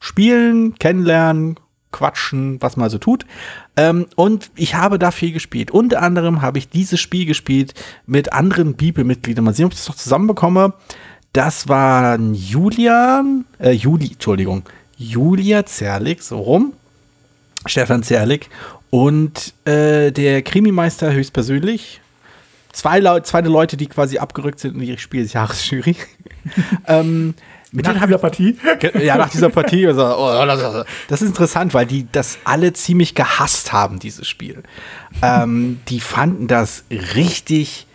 [0.00, 1.56] spielen, kennenlernen,
[1.92, 3.26] quatschen, was man so tut.
[3.76, 5.70] Ähm, und ich habe da viel gespielt.
[5.70, 7.74] Unter anderem habe ich dieses Spiel gespielt
[8.06, 9.44] mit anderen Bibelmitgliedern.
[9.44, 10.74] Mal sehen, ob ich das noch zusammenbekomme.
[11.32, 14.64] Das waren Julian, äh, Juli, Entschuldigung,
[14.96, 16.72] Julia Zerlik, so rum,
[17.66, 18.50] Stefan Zerlik
[18.90, 22.00] und äh, der Krimimeister höchstpersönlich.
[22.72, 25.96] Zwei, Le zwei Leute, die quasi abgerückt sind in die Spiel des Jahresjury.
[26.86, 27.34] ähm,
[27.72, 28.56] mit nach dieser Partie?
[29.00, 29.86] Ja, nach dieser Partie.
[29.86, 30.46] Also, oh,
[31.08, 34.62] das ist interessant, weil die das alle ziemlich gehasst haben, dieses Spiel.
[35.22, 37.86] Ähm, die fanden das richtig,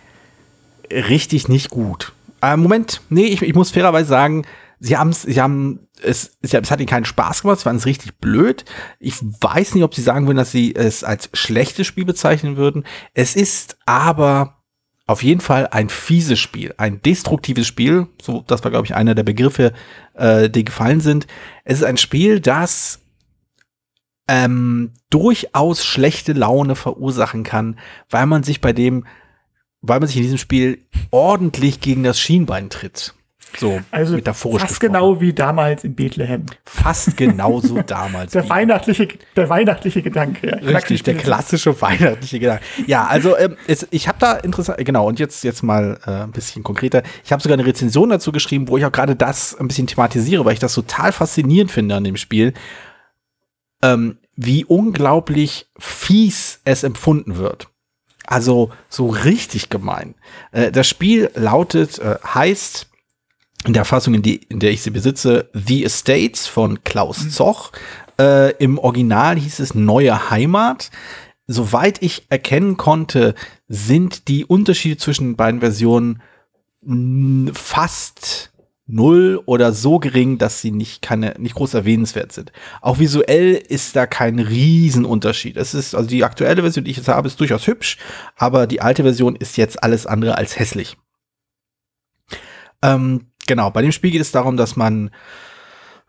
[0.90, 2.12] richtig nicht gut.
[2.42, 4.46] Äh, Moment, nee, ich, ich muss fairerweise sagen,
[4.80, 8.18] sie haben sie haben es, es hat ihnen keinen Spaß gemacht, sie fanden es richtig
[8.18, 8.64] blöd.
[9.00, 12.84] Ich weiß nicht, ob sie sagen würden, dass sie es als schlechtes Spiel bezeichnen würden.
[13.14, 14.55] Es ist aber
[15.06, 18.08] auf jeden Fall ein fieses Spiel, ein destruktives Spiel.
[18.20, 19.72] So, das war, glaube ich, einer der Begriffe,
[20.14, 21.26] äh, die gefallen sind.
[21.64, 23.00] Es ist ein Spiel, das
[24.28, 27.78] ähm, durchaus schlechte Laune verursachen kann,
[28.10, 29.06] weil man sich bei dem,
[29.80, 33.14] weil man sich in diesem Spiel ordentlich gegen das Schienbein tritt.
[33.58, 34.92] So also metaphorisch fast gesprochen.
[34.92, 36.46] genau wie damals in Bethlehem.
[36.64, 38.32] Fast genauso damals.
[38.32, 40.48] der, weihnachtliche, der weihnachtliche Gedanke.
[40.48, 40.76] Ja.
[40.76, 42.64] Richtig, der klassische weihnachtliche Gedanke.
[42.86, 46.32] Ja, also ähm, es, ich habe da interessant, genau, und jetzt, jetzt mal äh, ein
[46.32, 47.02] bisschen konkreter.
[47.24, 50.44] Ich habe sogar eine Rezension dazu geschrieben, wo ich auch gerade das ein bisschen thematisiere,
[50.44, 52.52] weil ich das total faszinierend finde an dem Spiel.
[53.82, 57.68] Ähm, wie unglaublich fies es empfunden wird.
[58.26, 60.14] Also so richtig gemein.
[60.52, 62.88] Äh, das Spiel lautet, äh, heißt
[63.66, 67.30] in der Fassung, in, die, in der ich sie besitze, The Estates von Klaus mhm.
[67.30, 67.72] Zoch.
[68.18, 70.90] Äh, Im Original hieß es Neue Heimat.
[71.48, 73.34] Soweit ich erkennen konnte,
[73.68, 76.22] sind die Unterschiede zwischen den beiden Versionen
[77.52, 78.52] fast
[78.86, 82.52] null oder so gering, dass sie nicht keine nicht groß erwähnenswert sind.
[82.80, 85.56] Auch visuell ist da kein Riesenunterschied.
[85.56, 87.98] Es ist also die aktuelle Version, die ich jetzt habe, ist durchaus hübsch,
[88.36, 90.96] aber die alte Version ist jetzt alles andere als hässlich.
[92.82, 95.10] Ähm, Genau, bei dem Spiel geht es darum, dass man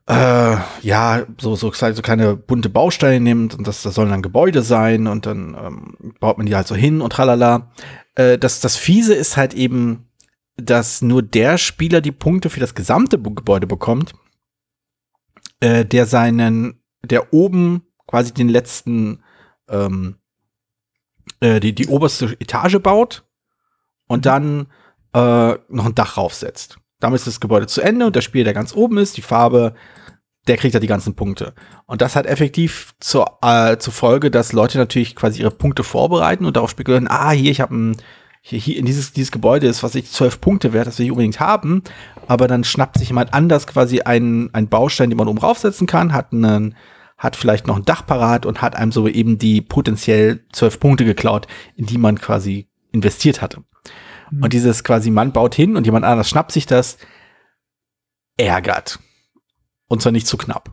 [0.07, 4.61] äh, ja, so, so, so kleine bunte Bausteine nimmt und das, das sollen dann Gebäude
[4.61, 7.71] sein und dann ähm, baut man die halt so hin und tralala.
[8.15, 10.09] Äh, das, das Fiese ist halt eben,
[10.55, 14.13] dass nur der Spieler die Punkte für das gesamte Gebäude bekommt,
[15.59, 19.23] äh, der seinen, der oben quasi den letzten,
[19.67, 20.15] ähm,
[21.41, 23.25] äh, die, die oberste Etage baut
[24.07, 24.67] und dann
[25.13, 26.79] äh, noch ein Dach raufsetzt.
[26.99, 29.73] Damit ist das Gebäude zu Ende und der Spieler, der ganz oben ist, die Farbe,
[30.47, 31.53] der kriegt ja die ganzen Punkte.
[31.85, 36.45] Und das hat effektiv zur, äh, zur Folge, dass Leute natürlich quasi ihre Punkte vorbereiten
[36.45, 37.97] und darauf spekulieren, ah, hier, ich habe ein,
[38.41, 41.11] hier, hier in dieses, dieses Gebäude ist, was ich zwölf Punkte wert, das will ich
[41.11, 41.83] unbedingt haben.
[42.27, 46.13] Aber dann schnappt sich jemand anders quasi einen, einen Baustein, den man oben raufsetzen kann,
[46.13, 46.75] hat einen,
[47.17, 51.05] hat vielleicht noch ein Dach parat und hat einem so eben die potenziell zwölf Punkte
[51.05, 53.63] geklaut, in die man quasi investiert hatte.
[54.31, 54.43] Mhm.
[54.43, 56.97] Und dieses quasi Mann baut hin und jemand anders schnappt sich das,
[58.37, 58.99] ärgert.
[59.87, 60.71] Und zwar nicht zu knapp.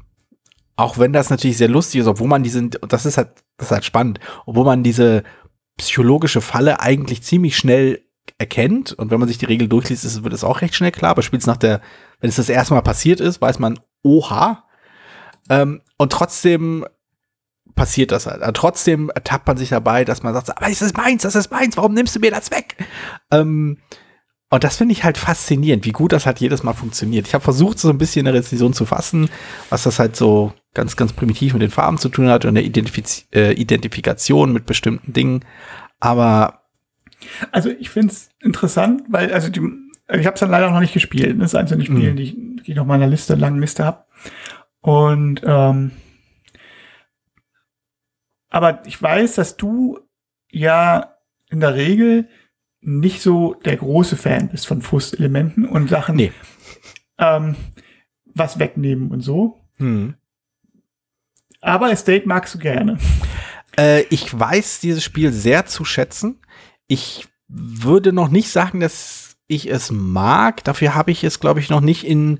[0.77, 3.73] Auch wenn das natürlich sehr lustig ist, obwohl man diese, das ist halt, das ist
[3.73, 5.23] halt spannend, obwohl man diese
[5.77, 8.03] psychologische Falle eigentlich ziemlich schnell
[8.39, 8.93] erkennt.
[8.93, 11.13] Und wenn man sich die Regel durchliest, ist, wird es auch recht schnell klar.
[11.13, 11.81] Aber spielt nach der,
[12.21, 14.65] wenn es das erste Mal passiert ist, weiß man, oha.
[15.49, 16.85] Ähm, und trotzdem
[17.75, 18.43] passiert das halt.
[18.43, 21.51] Aber trotzdem ertappt man sich dabei, dass man sagt, aber das ist meins, das ist
[21.51, 22.77] meins, warum nimmst du mir das weg?
[23.31, 23.79] Ähm,
[24.51, 27.27] und das finde ich halt faszinierend, wie gut das halt jedes Mal funktioniert.
[27.27, 29.29] Ich habe versucht, so ein bisschen eine Rezension zu fassen,
[29.69, 32.65] was das halt so ganz, ganz primitiv mit den Farben zu tun hat und der
[32.65, 35.45] Identifiz äh, Identifikation mit bestimmten Dingen.
[35.99, 36.61] Aber
[37.51, 39.61] also ich finde es interessant, weil also die,
[40.13, 41.41] ich habe es dann leider noch nicht gespielt.
[41.41, 42.17] Das ist eins von den Spielen, mhm.
[42.17, 44.05] die ich, die ich auf meiner Liste, langen Liste habe.
[44.81, 45.93] Und ähm,
[48.55, 49.99] aber ich weiß, dass du
[50.49, 51.17] ja
[51.51, 52.29] in der Regel
[52.81, 56.31] nicht so der große Fan bist von Frust-Elementen und Sachen, nee.
[57.19, 57.57] ähm,
[58.27, 59.59] was wegnehmen und so.
[59.79, 60.15] Hm.
[61.63, 62.99] Aber Estate magst du gerne.
[63.77, 66.39] Äh, ich weiß dieses Spiel sehr zu schätzen.
[66.87, 70.63] Ich würde noch nicht sagen, dass ich es mag.
[70.63, 72.39] Dafür habe ich es, glaube ich, noch nicht in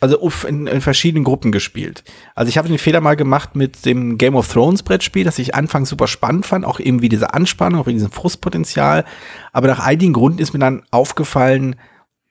[0.00, 2.04] also in, in, verschiedenen Gruppen gespielt.
[2.34, 5.54] Also ich habe den Fehler mal gemacht mit dem Game of Thrones Brettspiel, das ich
[5.54, 9.04] anfangs super spannend fand, auch eben wie diese Anspannung, auch wegen diesem Frustpotenzial.
[9.52, 11.76] Aber nach einigen Gründen ist mir dann aufgefallen,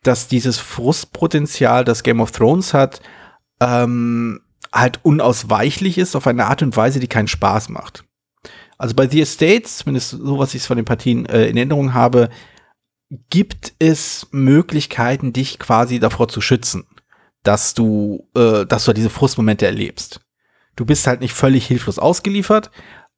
[0.03, 3.01] dass dieses Frustpotenzial, das Game of Thrones hat,
[3.59, 4.41] ähm,
[4.71, 8.05] halt unausweichlich ist auf eine Art und Weise, die keinen Spaß macht.
[8.77, 12.29] Also bei The Estates, zumindest so, was ich von den Partien äh, in Erinnerung habe,
[13.29, 16.85] gibt es Möglichkeiten, dich quasi davor zu schützen
[17.43, 20.21] dass du, äh, dass du diese Frustmomente erlebst.
[20.75, 22.71] du bist halt nicht völlig hilflos ausgeliefert.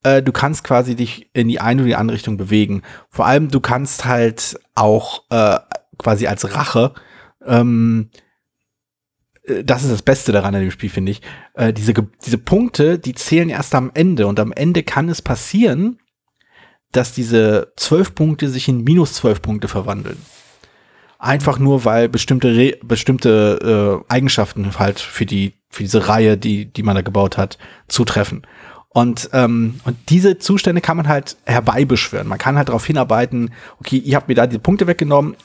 [0.03, 2.81] Äh, du kannst quasi dich in die eine oder die andere Richtung bewegen.
[3.09, 5.59] Vor allem, du kannst halt auch äh,
[5.97, 6.93] quasi als Rache
[7.45, 8.09] ähm,
[9.43, 11.21] äh, das ist das Beste daran in dem Spiel, finde ich.
[11.53, 14.27] Äh, diese, diese Punkte, die zählen erst am Ende.
[14.27, 15.99] Und am Ende kann es passieren,
[16.91, 20.17] dass diese zwölf Punkte sich in minus zwölf Punkte verwandeln.
[21.23, 26.65] Einfach nur, weil bestimmte, Re bestimmte äh, Eigenschaften halt für die, für diese Reihe, die,
[26.65, 28.41] die man da gebaut hat, zutreffen.
[28.89, 32.27] Und, ähm, und diese Zustände kann man halt herbeibeschwören.
[32.27, 35.35] Man kann halt darauf hinarbeiten, okay, ihr habt mir da die Punkte weggenommen,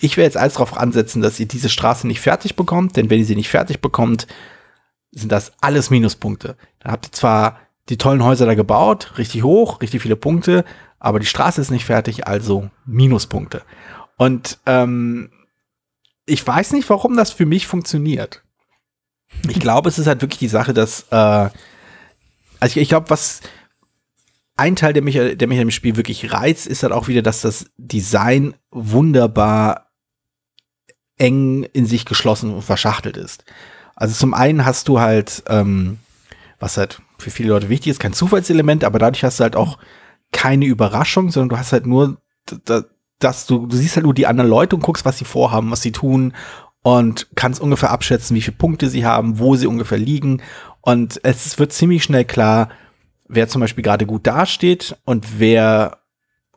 [0.00, 3.18] ich werde jetzt alles darauf ansetzen, dass ihr diese Straße nicht fertig bekommt, denn wenn
[3.18, 4.26] ihr sie nicht fertig bekommt,
[5.12, 6.56] sind das alles Minuspunkte.
[6.78, 7.58] Dann habt ihr zwar
[7.90, 10.64] die tollen Häuser da gebaut, richtig hoch, richtig viele Punkte,
[10.98, 13.62] aber die Straße ist nicht fertig, also Minuspunkte.
[14.20, 15.30] Und ähm,
[16.26, 18.42] ich weiß nicht, warum das für mich funktioniert.
[19.48, 21.52] Ich glaube, es ist halt wirklich die Sache, dass äh, also
[22.60, 23.40] ich, ich glaube, was
[24.58, 27.40] ein Teil, der mich, der mich im Spiel wirklich reizt, ist halt auch wieder, dass
[27.40, 29.90] das Design wunderbar
[31.16, 33.46] eng in sich geschlossen und verschachtelt ist.
[33.96, 35.98] Also zum einen hast du halt, ähm,
[36.58, 39.78] was halt für viele Leute wichtig ist, kein Zufallselement, aber dadurch hast du halt auch
[40.30, 42.20] keine Überraschung, sondern du hast halt nur,
[43.20, 45.82] dass du, du siehst halt nur die anderen Leute und guckst, was sie vorhaben, was
[45.82, 46.34] sie tun
[46.82, 50.42] und kannst ungefähr abschätzen, wie viele Punkte sie haben, wo sie ungefähr liegen.
[50.80, 52.70] Und es wird ziemlich schnell klar,
[53.28, 55.98] wer zum Beispiel gerade gut dasteht und wer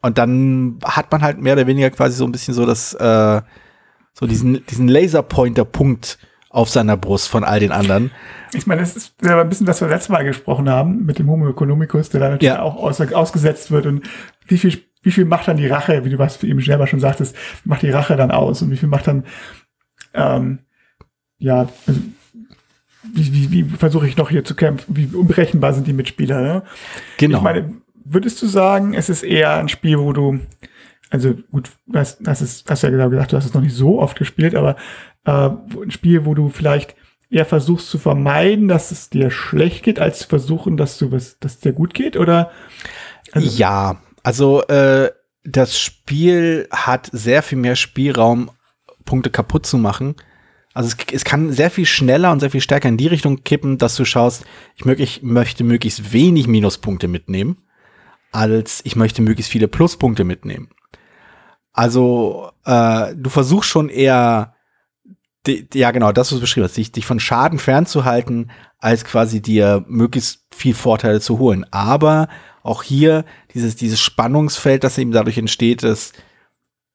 [0.01, 3.41] und dann hat man halt mehr oder weniger quasi so ein bisschen so das äh,
[4.13, 8.11] so diesen, diesen Laserpointer-Punkt auf seiner Brust von all den anderen.
[8.53, 11.29] Ich meine, das ist ja ein bisschen, was wir letztes Mal gesprochen haben, mit dem
[11.29, 12.61] Homo economicus, der da natürlich ja.
[12.61, 14.03] auch aus, ausgesetzt wird und
[14.45, 17.35] wie viel, wie viel macht dann die Rache, wie du was eben selber schon sagtest,
[17.65, 19.25] macht die Rache dann aus und wie viel macht dann,
[20.13, 20.59] ähm,
[21.37, 21.99] ja, also,
[23.13, 26.63] wie, wie, wie versuche ich noch hier zu kämpfen, wie unberechenbar sind die Mitspieler, ne?
[27.17, 27.37] Genau.
[27.37, 27.73] Ich meine,
[28.05, 30.39] würdest du sagen, es ist eher ein Spiel, wo du
[31.13, 34.01] also gut, das, das ist, hast du ja gesagt, du hast es noch nicht so
[34.01, 34.77] oft gespielt, aber
[35.25, 35.49] äh,
[35.83, 36.95] ein Spiel, wo du vielleicht
[37.29, 41.37] eher versuchst zu vermeiden, dass es dir schlecht geht, als zu versuchen, dass du was,
[41.37, 42.49] dass es dir gut geht, oder?
[43.31, 45.11] Also ja, also äh,
[45.43, 48.49] das Spiel hat sehr viel mehr Spielraum,
[49.05, 50.15] Punkte kaputt zu machen.
[50.73, 53.77] Also es, es, kann sehr viel schneller und sehr viel stärker in die Richtung kippen,
[53.77, 57.57] dass du schaust, ich, mög, ich möchte möglichst wenig Minuspunkte mitnehmen,
[58.31, 60.69] als ich möchte möglichst viele Pluspunkte mitnehmen.
[61.73, 64.55] Also äh, du versuchst schon eher,
[65.45, 69.41] die, ja genau, das, was du beschrieben hast, dich, dich von Schaden fernzuhalten, als quasi
[69.41, 71.65] dir möglichst viel Vorteile zu holen.
[71.71, 72.29] Aber
[72.63, 76.15] auch hier dieses, dieses Spannungsfeld, das eben dadurch entsteht, ist,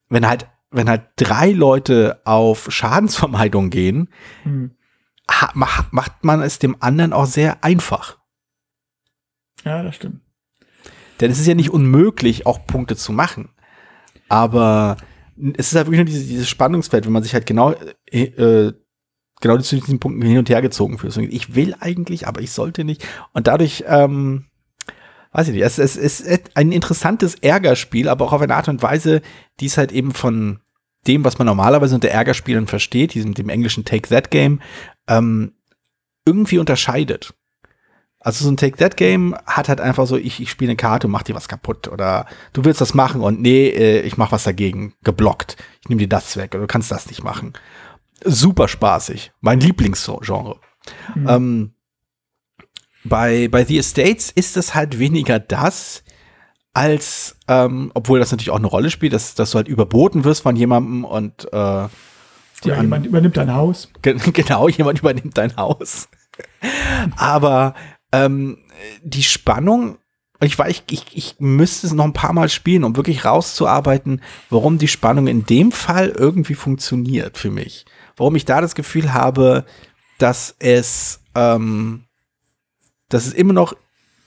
[0.09, 4.09] wenn halt, wenn halt drei Leute auf Schadensvermeidung gehen,
[4.43, 4.73] hm.
[5.55, 8.19] macht man es dem anderen auch sehr einfach.
[9.65, 10.21] Ja, das stimmt.
[11.21, 13.51] Denn es ist ja nicht unmöglich, auch Punkte zu machen.
[14.29, 14.97] Aber
[15.55, 17.75] es ist halt wirklich nur dieses, dieses Spannungsfeld, wenn man sich halt genau,
[18.11, 18.73] äh, äh,
[19.41, 21.17] genau zu diesen Punkten hin und her gezogen fühlt.
[21.17, 23.07] Ich will eigentlich, aber ich sollte nicht.
[23.33, 24.48] Und dadurch, ähm,
[25.33, 28.69] weiß ich nicht, es, es, es ist ein interessantes Ärgerspiel, aber auch auf eine Art
[28.69, 29.23] und Weise,
[29.61, 30.61] die es halt eben von
[31.07, 34.61] dem, was man normalerweise unter Ärgerspielen versteht, diesem dem englischen Take That Game,
[35.07, 35.53] ähm,
[36.27, 37.35] irgendwie unterscheidet.
[38.21, 41.23] Also so ein Take-That-Game hat halt einfach so, ich, ich spiele eine Karte und mach
[41.23, 41.89] dir was kaputt.
[41.89, 44.95] Oder du willst das machen und nee, äh, ich mach was dagegen.
[45.05, 45.57] Geblockt.
[45.81, 47.53] Ich nehme dir das weg oder du kannst das nicht machen.
[48.25, 49.33] Super spaßig.
[49.41, 50.59] Mein Lieblingsgenre.
[51.15, 51.29] Mhm.
[51.29, 51.75] Ähm,
[53.05, 56.03] bei, bei The Estates ist es halt weniger das,
[56.75, 60.43] als, ähm, obwohl das natürlich auch eine Rolle spielt, dass, dass du halt überboten wirst
[60.43, 61.89] von jemandem und äh,
[62.63, 63.89] jemand übernimmt dein Haus.
[64.03, 66.09] Genau, jemand übernimmt dein Haus.
[67.17, 67.75] Aber
[68.13, 68.59] ähm,
[69.03, 69.99] die Spannung,
[70.41, 74.79] ich weiß, ich, ich müsste es noch ein paar Mal spielen, um wirklich rauszuarbeiten, warum
[74.79, 77.87] die Spannung in dem Fall irgendwie funktioniert für mich.
[78.17, 79.65] Warum ich da das Gefühl habe,
[80.19, 82.05] dass es, ähm,
[83.09, 83.75] dass es immer noch,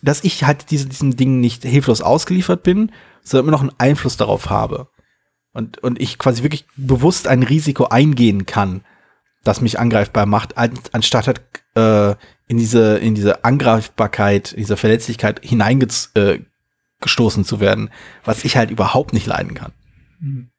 [0.01, 2.91] dass ich halt diese, diesem Ding nicht hilflos ausgeliefert bin,
[3.23, 4.87] sondern immer noch einen Einfluss darauf habe.
[5.53, 8.83] Und, und ich quasi wirklich bewusst ein Risiko eingehen kann,
[9.43, 11.41] das mich angreifbar macht, anstatt halt,
[11.75, 12.15] äh,
[12.47, 17.89] in diese, in diese Angreifbarkeit, in diese Verletzlichkeit hineingestoßen äh, zu werden,
[18.23, 19.71] was ich halt überhaupt nicht leiden kann.
[20.19, 20.51] Mhm.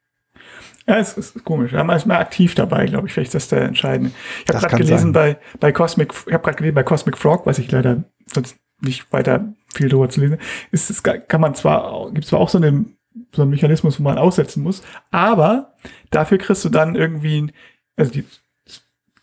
[0.85, 1.71] Ja, es ist komisch.
[1.71, 3.13] Ja, man ist mal aktiv dabei, glaube ich.
[3.13, 4.11] Vielleicht ist das der entscheidende.
[4.43, 7.57] Ich habe gerade gelesen bei, bei Cosmic, ich habe gerade gelesen bei Cosmic Frog, was
[7.59, 10.37] ich leider sonst nicht weiter viel drüber zu lesen,
[10.71, 12.97] ist es kann man zwar, gibt zwar auch so einen,
[13.31, 15.73] so einen Mechanismus, wo man aussetzen muss, aber
[16.11, 17.51] dafür kriegst du dann irgendwie,
[17.95, 18.25] also die,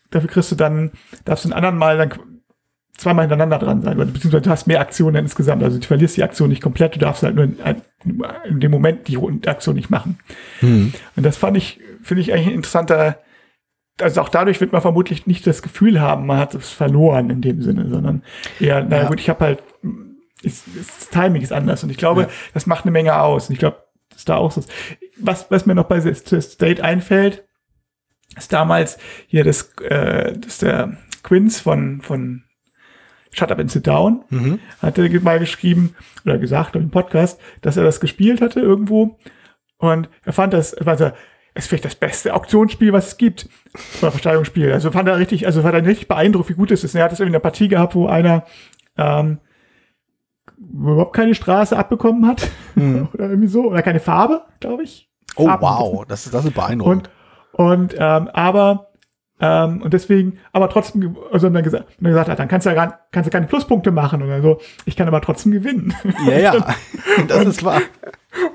[0.09, 0.91] dafür kriegst du dann,
[1.25, 2.40] darfst du einen anderen Mal dann
[2.97, 5.63] zweimal hintereinander dran sein, beziehungsweise du hast mehr Aktionen insgesamt.
[5.63, 7.57] Also du verlierst die Aktion nicht komplett, du darfst halt nur in,
[8.45, 10.19] in dem Moment die Aktion nicht machen.
[10.59, 10.93] Hm.
[11.15, 13.19] Und das fand ich, finde ich eigentlich ein interessanter,
[13.99, 17.41] also auch dadurch wird man vermutlich nicht das Gefühl haben, man hat es verloren in
[17.41, 18.23] dem Sinne, sondern
[18.59, 19.09] eher, naja ja.
[19.09, 19.63] gut, ich habe halt,
[20.41, 22.29] ist, ist, das Timing ist anders und ich glaube, ja.
[22.53, 23.49] das macht eine Menge aus.
[23.49, 24.63] Und ich glaube, das ist da auch so.
[25.17, 27.43] Was, was mir noch bei State einfällt,
[28.37, 32.43] ist damals hier das, äh, das der Quinz von, von
[33.33, 34.59] Shut Up and Sit Down, mhm.
[34.81, 39.17] hat er mal geschrieben oder gesagt im Podcast, dass er das gespielt hatte irgendwo
[39.81, 41.11] und er fand das, also
[41.53, 43.49] es ist vielleicht das beste Auktionsspiel, was es gibt.
[44.01, 44.71] Oder Versteigerungsspiel.
[44.71, 46.95] Also fand er richtig, also war er richtig beeindruckt, wie gut es ist.
[46.95, 48.45] Er hat es irgendwie eine Partie gehabt, wo einer
[48.95, 49.39] ähm,
[50.57, 52.49] überhaupt keine Straße abbekommen hat.
[52.73, 53.09] Mhm.
[53.13, 53.65] oder irgendwie so.
[53.65, 55.09] Oder keine Farbe, glaube ich.
[55.35, 56.05] Oh, Farben wow.
[56.07, 57.09] Das ist, das ist beeindruckend.
[57.51, 58.90] Und, und ähm, aber
[59.41, 62.75] ähm, und deswegen, aber trotzdem, also dann gesagt, dann gesagt hat, dann kannst du ja
[62.75, 64.59] gar, kannst du keine Pluspunkte machen oder so.
[64.85, 65.93] Ich kann aber trotzdem gewinnen.
[66.25, 66.53] Ja, ja,
[67.27, 67.81] das und, ist wahr.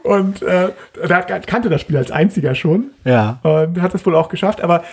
[0.04, 0.70] Und äh,
[1.02, 2.92] er kannte das Spiel als einziger schon.
[3.04, 3.40] Ja.
[3.42, 4.84] Und hat das wohl auch geschafft, aber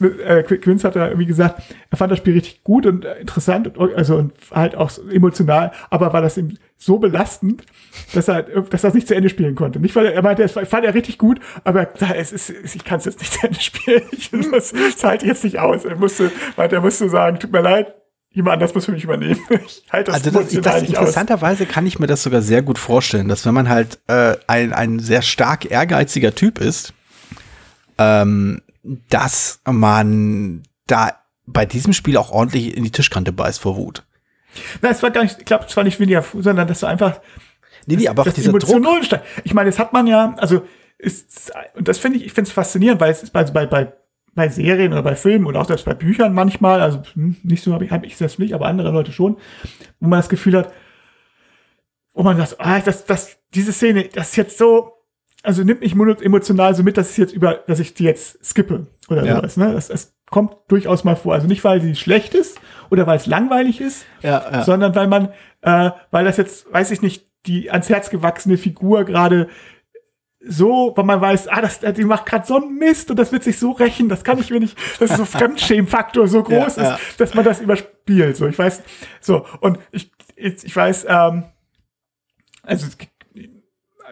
[0.00, 3.76] äh, Quince hat ja irgendwie gesagt, er fand das Spiel richtig gut und äh, interessant
[3.76, 7.64] und also und halt auch emotional, aber war das ihm so belastend,
[8.14, 9.78] dass er, dass er es nicht zu Ende spielen konnte.
[9.78, 12.98] Nicht, weil er, er meinte, es fand er richtig gut, aber es ist, ich kann
[12.98, 14.02] es jetzt nicht zu Ende spielen.
[14.12, 15.84] Ich, das, ich jetzt nicht aus.
[15.84, 17.94] Er musste, meinte, er musste sagen, tut mir leid,
[18.32, 19.40] jemand anders muss für mich übernehmen.
[19.50, 21.70] Ich halte das, also das, das interessanterweise aus.
[21.70, 24.98] kann ich mir das sogar sehr gut vorstellen, dass wenn man halt äh, ein, ein
[24.98, 26.94] sehr stark ehrgeiziger Typ ist,
[27.98, 31.12] ähm, dass man da
[31.46, 34.04] bei diesem Spiel auch ordentlich in die Tischkante beißt vor Wut.
[34.80, 37.20] Na, es war gar nicht, ich glaube, es war nicht weniger, sondern dass du einfach.
[37.86, 39.20] Nee, nee, aber auch dieser Druck.
[39.44, 40.62] Ich meine, das hat man ja, also
[40.98, 43.92] ist, und das finde ich, ich finde es faszinierend, weil es ist bei, bei, bei,
[44.34, 47.72] bei Serien oder bei Filmen und auch selbst bei Büchern manchmal, also hm, nicht so
[47.72, 49.36] habe ich, hab ich das nicht, aber andere Leute schon,
[49.98, 50.72] wo man das Gefühl hat,
[52.14, 54.91] wo man sagt, ah, das, das, diese Szene, das ist jetzt so,
[55.42, 58.86] also nimmt mich emotional so mit, dass ich jetzt über, dass ich die jetzt skippe
[59.08, 59.36] oder ja.
[59.36, 59.56] sowas.
[59.56, 59.72] Ne?
[59.72, 61.34] Das, das kommt durchaus mal vor.
[61.34, 64.62] Also nicht, weil sie schlecht ist oder weil es langweilig ist, ja, ja.
[64.62, 65.30] sondern weil man,
[65.62, 69.48] äh, weil das jetzt, weiß ich nicht, die ans Herz gewachsene Figur gerade
[70.44, 73.44] so, weil man weiß, ah, das, die macht gerade so einen Mist und das wird
[73.44, 77.20] sich so rächen, das kann ich mir nicht, dass so Fremdschämfaktor so groß ja, ist,
[77.20, 78.36] dass man das überspielt.
[78.36, 78.82] So, ich weiß,
[79.20, 81.44] so, und ich, ich weiß, ähm,
[82.64, 82.96] also es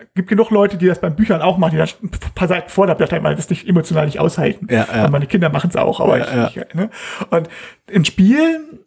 [0.00, 2.68] gibt gibt genug Leute, die das beim Büchern auch machen, die dann ein paar Seiten
[2.68, 4.66] vor der Blätter, weil das nicht emotional nicht aushalten.
[4.70, 5.08] Ja, ja.
[5.08, 6.64] meine Kinder machen es auch, aber ja, ich, ja.
[6.66, 6.90] ich ne?
[7.30, 7.48] Und
[7.88, 8.80] in Spielen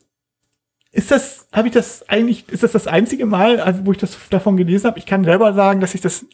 [0.92, 4.18] ist das, habe ich das eigentlich, ist das das einzige Mal, also wo ich das
[4.30, 5.00] davon gelesen habe?
[5.00, 6.26] Ich kann selber sagen, dass ich das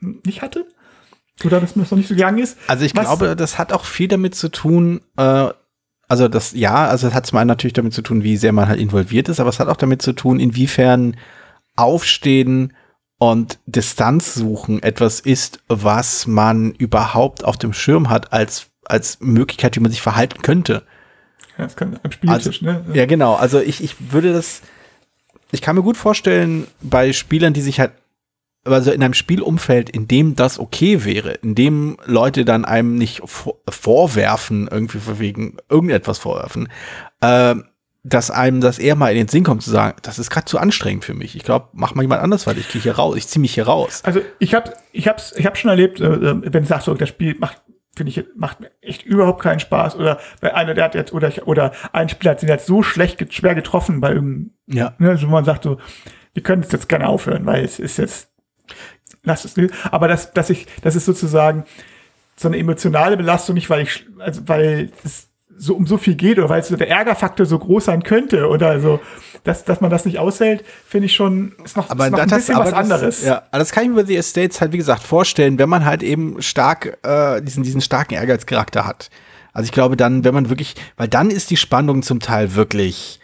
[0.00, 0.66] nicht hatte.
[1.44, 2.58] Oder dass mir das noch nicht so gegangen ist.
[2.66, 3.04] Also ich Was?
[3.04, 5.48] glaube, das hat auch viel damit zu tun, äh,
[6.08, 8.68] also das, ja, also es hat zum einen natürlich damit zu tun, wie sehr man
[8.68, 11.16] halt involviert ist, aber es hat auch damit zu tun, inwiefern
[11.76, 12.74] Aufstehen
[13.22, 19.76] und Distanz suchen etwas ist, was man überhaupt auf dem Schirm hat als, als Möglichkeit,
[19.76, 20.84] wie man sich verhalten könnte.
[21.58, 22.94] Ja, das kann am Spieltisch, also, ne?
[22.94, 23.34] Ja, genau.
[23.34, 24.62] Also ich, ich würde das,
[25.52, 27.92] ich kann mir gut vorstellen, bei Spielern, die sich halt,
[28.64, 33.20] also in einem Spielumfeld, in dem das okay wäre, in dem Leute dann einem nicht
[33.68, 36.68] vorwerfen, irgendwie wegen irgendetwas vorwerfen,
[37.20, 37.56] äh,
[38.02, 40.58] dass einem das eher mal in den Sinn kommt zu sagen, das ist gerade zu
[40.58, 41.36] anstrengend für mich.
[41.36, 43.66] Ich glaube, mach mal jemand anders, weil ich gehe hier raus, ich ziehe mich hier
[43.66, 44.02] raus.
[44.04, 46.94] Also ich habe ich hab's, ich hab schon erlebt, äh, äh wenn du sagst, so,
[46.94, 47.60] das Spiel macht
[47.96, 51.32] finde ich macht mir echt überhaupt keinen Spaß oder bei einer der hat jetzt oder
[51.46, 55.26] oder ein Spieler hat sich jetzt so schlecht schwer getroffen bei irgendeinem ja ne, also
[55.26, 55.78] man sagt so
[56.32, 58.30] wir können es jetzt gerne aufhören weil es ist jetzt
[59.24, 59.54] lass es
[59.90, 61.64] aber das dass ich das ist sozusagen
[62.36, 65.29] so eine emotionale Belastung nicht weil ich also weil es
[65.60, 68.80] so um so viel geht oder weil so der Ärgerfaktor so groß sein könnte oder
[68.80, 68.98] so,
[69.44, 72.28] dass, dass man das nicht aushält, finde ich schon, ist noch, aber ist noch ein
[72.28, 73.22] bisschen was anderes.
[73.24, 76.02] ja, das kann ich mir bei The Estates halt, wie gesagt, vorstellen, wenn man halt
[76.02, 79.10] eben stark, äh, diesen, diesen starken Ehrgeizcharakter hat.
[79.52, 83.20] Also ich glaube dann, wenn man wirklich, weil dann ist die Spannung zum Teil wirklich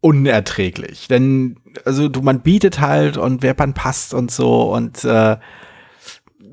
[0.00, 1.06] unerträglich.
[1.08, 5.36] Denn, also du, man bietet halt und wer man passt und so und äh,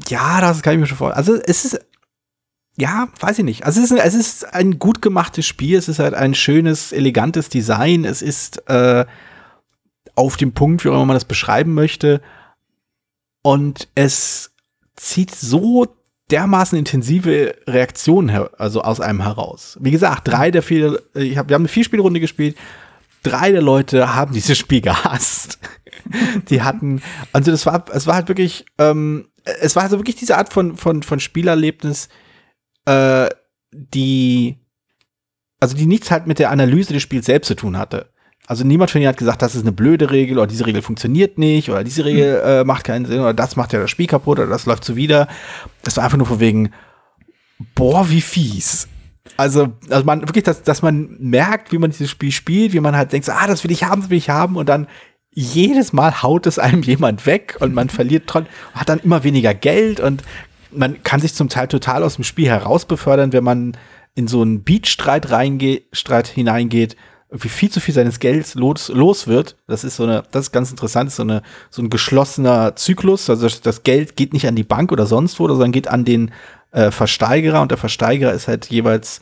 [0.07, 1.17] ja, das kann ich mir schon vorstellen.
[1.17, 1.80] Also es ist
[2.80, 3.65] ja, weiß ich nicht.
[3.65, 7.49] Also es ist, es ist ein gut gemachtes Spiel, es ist halt ein schönes, elegantes
[7.49, 9.05] Design, es ist äh,
[10.15, 12.21] auf dem Punkt, wie auch immer man das beschreiben möchte.
[13.41, 14.51] Und es
[14.95, 15.88] zieht so
[16.32, 19.77] dermaßen intensive Reaktionen also aus einem heraus.
[19.82, 22.55] Wie gesagt, drei der vier, ich hab, wir haben eine Vierspielrunde gespielt,
[23.23, 25.59] drei der Leute haben dieses Spiel gehasst.
[26.49, 27.01] Die hatten,
[27.34, 30.77] also das war, es war halt wirklich, ähm, es war also wirklich diese Art von,
[30.77, 32.09] von, von Spielerlebnis,
[32.89, 33.29] äh,
[33.71, 34.57] die,
[35.59, 38.09] also die nichts halt mit der Analyse des Spiels selbst zu tun hatte.
[38.47, 41.37] Also niemand von ihnen hat gesagt, das ist eine blöde Regel oder diese Regel funktioniert
[41.37, 44.39] nicht oder diese Regel äh, macht keinen Sinn oder das macht ja das Spiel kaputt
[44.39, 45.27] oder das läuft zuwider.
[45.83, 46.71] Das war einfach nur von wegen,
[47.75, 48.87] boah, wie fies.
[49.37, 52.95] Also, also man wirklich, dass, dass man merkt, wie man dieses Spiel spielt, wie man
[52.95, 54.87] halt denkt, ah, das will ich haben, das will ich haben und dann
[55.31, 59.99] jedes Mal haut es einem jemand weg und man verliert hat dann immer weniger Geld
[59.99, 60.23] und
[60.72, 63.78] man kann sich zum Teil total aus dem Spiel heraus befördern, wenn man
[64.15, 65.28] in so einen Beatstreit
[65.91, 66.95] Streit hineingeht,
[67.30, 69.55] irgendwie viel zu viel seines Gelds los, los wird.
[69.67, 73.30] Das ist so eine, das ist ganz interessant, ist so eine, so ein geschlossener Zyklus.
[73.30, 76.32] Also das Geld geht nicht an die Bank oder sonst wo, sondern geht an den
[76.72, 79.22] äh, Versteigerer und der Versteigerer ist halt jeweils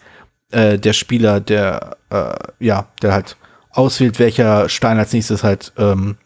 [0.52, 3.36] äh, der Spieler, der, äh, ja, der halt
[3.72, 6.18] auswählt, welcher Stein als nächstes halt, ähm,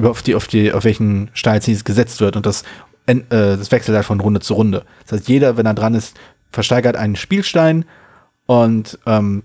[0.00, 2.62] auf die, auf die, auf welchen Stein als nächstes gesetzt wird und das,
[3.06, 4.84] das wechselt halt von Runde zu Runde.
[5.04, 6.16] Das heißt, jeder, wenn er dran ist,
[6.50, 7.84] versteigert einen Spielstein
[8.46, 9.42] und ähm,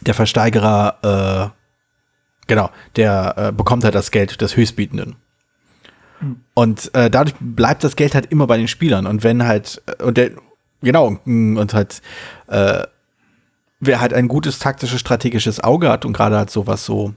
[0.00, 5.16] der Versteigerer, äh, genau, der äh, bekommt halt das Geld des Höchstbietenden.
[6.18, 6.40] Hm.
[6.54, 9.06] Und äh, dadurch bleibt das Geld halt immer bei den Spielern.
[9.06, 10.32] Und wenn halt, äh, und der,
[10.80, 12.02] genau, und halt,
[12.48, 12.84] äh,
[13.80, 17.14] wer halt ein gutes taktisches, strategisches Auge hat und gerade halt so was so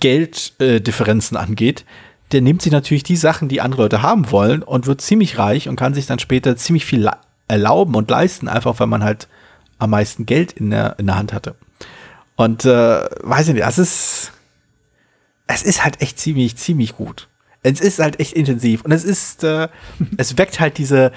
[0.00, 1.84] Gelddifferenzen äh, angeht,
[2.32, 5.68] der nimmt sich natürlich die Sachen, die andere Leute haben wollen und wird ziemlich reich
[5.68, 7.08] und kann sich dann später ziemlich viel
[7.48, 9.28] erlauben und leisten, einfach weil man halt
[9.78, 11.54] am meisten Geld in der, in der Hand hatte.
[12.36, 14.32] Und äh, weiß ich nicht, es ist,
[15.46, 17.28] es ist halt echt ziemlich, ziemlich gut.
[17.62, 19.68] Es ist halt echt intensiv und es ist, äh,
[20.16, 21.12] es weckt halt diese,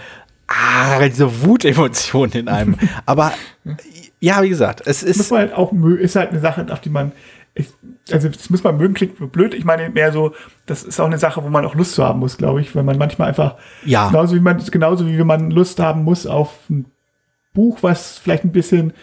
[0.47, 2.78] ah, diese Wutemotionen in einem.
[3.05, 3.34] Aber
[4.20, 5.18] ja, wie gesagt, es ist.
[5.18, 7.12] Muss man halt auch, ist halt eine Sache, auf die man,
[7.62, 9.53] ich, also das muss man mögen, klingt blöd.
[9.53, 10.34] Ich meine mehr so,
[10.66, 12.84] das ist auch eine Sache, wo man auch Lust zu haben muss, glaube ich, weil
[12.84, 13.55] man manchmal einfach,
[13.86, 14.09] ja.
[14.09, 16.86] genauso wie man, genauso wie man Lust haben muss auf ein
[17.53, 18.93] Buch, was vielleicht ein bisschen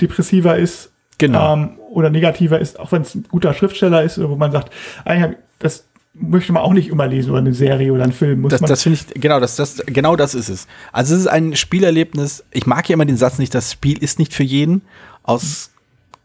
[0.00, 1.54] depressiver ist, genau.
[1.54, 4.72] Ähm, oder negativer ist, auch wenn es ein guter Schriftsteller ist, wo man sagt,
[5.04, 8.42] eigentlich, das möchte man auch nicht immer lesen oder eine Serie oder einen Film.
[8.42, 10.66] Muss das, das finde ich, genau, das, das, genau das ist es.
[10.92, 12.44] Also es ist ein Spielerlebnis.
[12.50, 14.82] Ich mag ja immer den Satz nicht, das Spiel ist nicht für jeden,
[15.22, 15.70] aus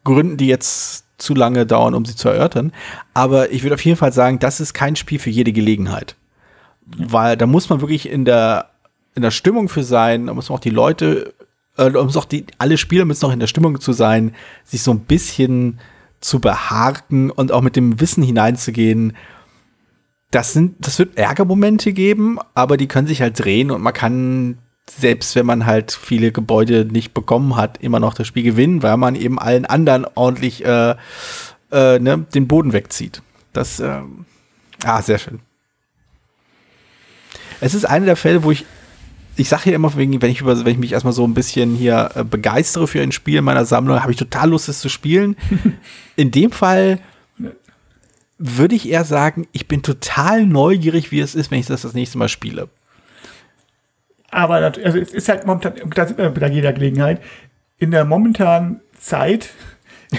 [0.03, 2.71] Gründen, die jetzt zu lange dauern, um sie zu erörtern.
[3.13, 6.15] Aber ich würde auf jeden Fall sagen, das ist kein Spiel für jede Gelegenheit.
[6.85, 8.69] Weil da muss man wirklich in der,
[9.15, 11.33] in der Stimmung für sein, da muss man auch die Leute
[11.77, 14.91] äh, um auch die, alle Spieler müssen noch in der Stimmung zu sein, sich so
[14.91, 15.79] ein bisschen
[16.19, 19.13] zu beharken und auch mit dem Wissen hineinzugehen.
[20.31, 24.57] Das sind, das wird Ärgermomente geben, aber die können sich halt drehen und man kann,
[24.89, 28.97] selbst wenn man halt viele Gebäude nicht bekommen hat, immer noch das Spiel gewinnen, weil
[28.97, 30.95] man eben allen anderen ordentlich äh,
[31.71, 33.21] äh, ne, den Boden wegzieht.
[33.53, 34.01] Das, äh,
[34.83, 35.39] ah, sehr schön.
[37.61, 38.65] Es ist einer der Fälle, wo ich
[39.35, 42.11] ich sage hier immer, wenn ich, über, wenn ich mich erstmal so ein bisschen hier
[42.15, 45.35] äh, begeistere für ein Spiel in meiner Sammlung, habe ich total Lust, es zu spielen.
[46.15, 46.99] in dem Fall
[48.37, 51.93] würde ich eher sagen, ich bin total neugierig, wie es ist, wenn ich das das
[51.93, 52.69] nächste Mal spiele.
[54.33, 57.21] Aber also es ist halt momentan, da sind wir bei jeder Gelegenheit,
[57.77, 59.49] in der momentanen Zeit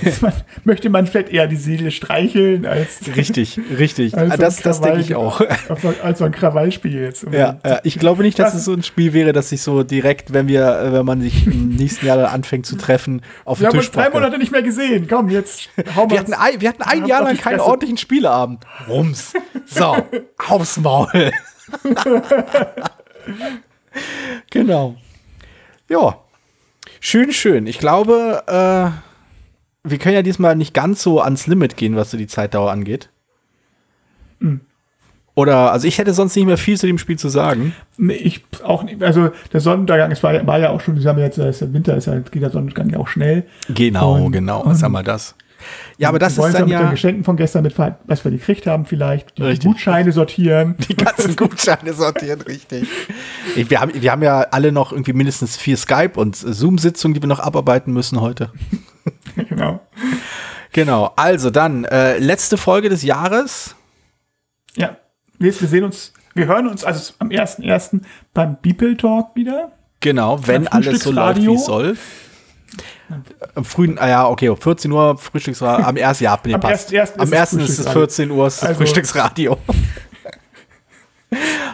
[0.21, 0.33] man,
[0.65, 3.01] möchte man vielleicht eher die Seele streicheln als.
[3.17, 4.17] Richtig, richtig.
[4.17, 5.41] Als das, das denke ich auch.
[6.03, 7.27] Als so ein Krawallspiel jetzt.
[7.31, 10.33] Ja, ja, ich glaube nicht, dass es so ein Spiel wäre, dass sich so direkt,
[10.33, 13.69] wenn wir, wenn man sich im nächsten Jahr anfängt zu treffen, auf den Tisch Wir
[13.69, 15.07] haben uns drei Monate nicht mehr gesehen.
[15.09, 16.19] Komm, jetzt hauen wir.
[16.19, 18.65] Hatten ein, wir hatten ein Jahr lang keinen ordentlichen Spieleabend.
[18.89, 19.33] Rums.
[19.67, 19.97] So,
[20.49, 21.33] aufs Maul.
[24.55, 24.97] Genau.
[25.89, 26.19] Ja.
[27.01, 27.67] Schön, schön.
[27.67, 32.17] Ich glaube, äh, wir können ja diesmal nicht ganz so ans Limit gehen, was so
[32.17, 33.11] die Zeitdauer angeht.
[34.39, 34.63] Mhm.
[35.37, 37.75] Oder, also ich hätte sonst nicht mehr viel zu dem Spiel zu sagen.
[37.99, 39.03] Nee, ich auch nicht.
[39.03, 42.07] Also der Sonnenuntergang, es war, war ja auch schon, wir haben jetzt, der Winter ist
[42.07, 43.45] ja, geht der Sonnenuntergang ja auch schnell.
[43.69, 45.35] Genau, und, genau, was haben wir das?
[45.99, 46.79] Ja, aber das ist dann ja.
[46.79, 49.39] Mit den Geschenken von gestern mit, was wir gekriegt haben, vielleicht.
[49.39, 49.71] Die richtig.
[49.71, 50.77] Gutscheine sortieren.
[50.89, 52.89] Die ganzen Gutscheine sortieren, richtig.
[53.55, 57.29] Wir haben, wir haben ja alle noch irgendwie mindestens vier Skype- und Zoom-Sitzungen, die wir
[57.29, 58.51] noch abarbeiten müssen heute.
[59.49, 59.81] genau.
[60.73, 61.13] Genau.
[61.17, 63.77] Also dann, äh, letzte Folge des Jahres.
[64.77, 64.97] Ja.
[65.39, 68.01] Wir sehen uns, wir hören uns also am 1.1.
[68.33, 69.73] beim Beeple Talk wieder.
[70.01, 71.97] Genau, wenn alles so läuft, wie es soll.
[73.55, 75.87] Am frühen, ah ja, okay, 14 Uhr Frühstücksradio.
[75.87, 76.21] Am 1.
[76.21, 76.91] Ja, nee, am 1.
[76.91, 77.53] Ist am 1.
[77.55, 78.79] ist es 14 Uhr ist also.
[78.79, 79.59] Frühstücksradio.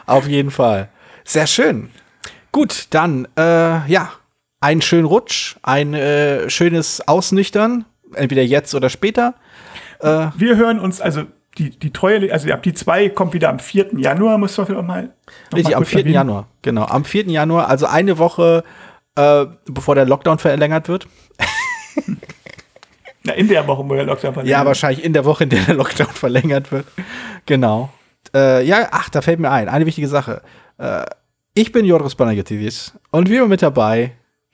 [0.06, 0.88] Auf jeden Fall.
[1.24, 1.90] Sehr schön.
[2.52, 4.10] Gut, dann, äh, ja,
[4.60, 9.34] einen schönen Rutsch, ein äh, schönes Ausnüchtern, entweder jetzt oder später.
[10.00, 11.24] Äh, wir hören uns, also
[11.58, 13.98] die, die treue, also ab die zwei kommt wieder am 4.
[13.98, 15.10] Januar, muss man noch mal.
[15.54, 16.00] Richtig, am 4.
[16.00, 16.14] Erwähnen.
[16.14, 16.84] Januar, genau.
[16.84, 17.26] Am 4.
[17.26, 18.64] Januar, also eine Woche,
[19.20, 21.06] äh, bevor der Lockdown verlängert wird.
[23.22, 24.60] Ja, in der Woche, wo der Lockdown verlängert wird.
[24.60, 26.86] Ja, wahrscheinlich in der Woche, in der der Lockdown verlängert wird.
[27.44, 27.90] Genau.
[28.34, 30.40] Äh, ja, ach, da fällt mir ein, eine wichtige Sache.
[30.78, 31.04] Äh,
[31.52, 34.12] ich bin Joris Banagativis und wir mit dabei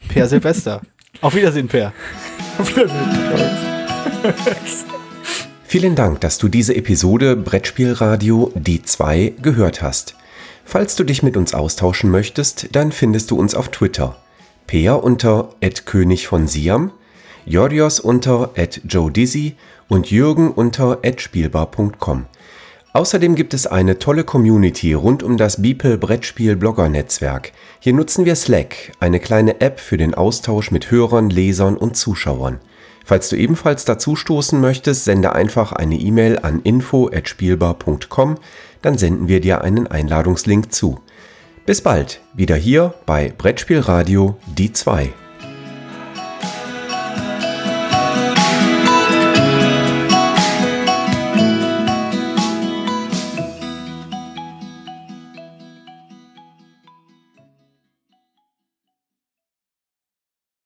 [0.08, 0.80] Per Silvester.
[1.20, 1.92] Auf Wiedersehen, Per.
[2.58, 2.98] Auf Wiedersehen.
[5.64, 10.16] Vielen Dank, dass du diese Episode Brettspielradio D2 gehört hast.
[10.64, 14.16] Falls du dich mit uns austauschen möchtest, dann findest du uns auf Twitter.
[14.66, 15.50] Peer unter
[15.84, 16.90] König von Siam,
[17.44, 18.50] Jorios unter
[18.88, 19.56] Joe Dizzy
[19.88, 22.26] und Jürgen unter spielbar.com.
[22.92, 27.52] Außerdem gibt es eine tolle Community rund um das Beeple Brettspiel Blogger Netzwerk.
[27.78, 32.58] Hier nutzen wir Slack, eine kleine App für den Austausch mit Hörern, Lesern und Zuschauern.
[33.04, 38.36] Falls du ebenfalls dazu stoßen möchtest, sende einfach eine E-Mail an info@spielbar.com,
[38.82, 40.98] dann senden wir dir einen Einladungslink zu.
[41.66, 45.12] Bis bald, wieder hier bei Brettspielradio die 2.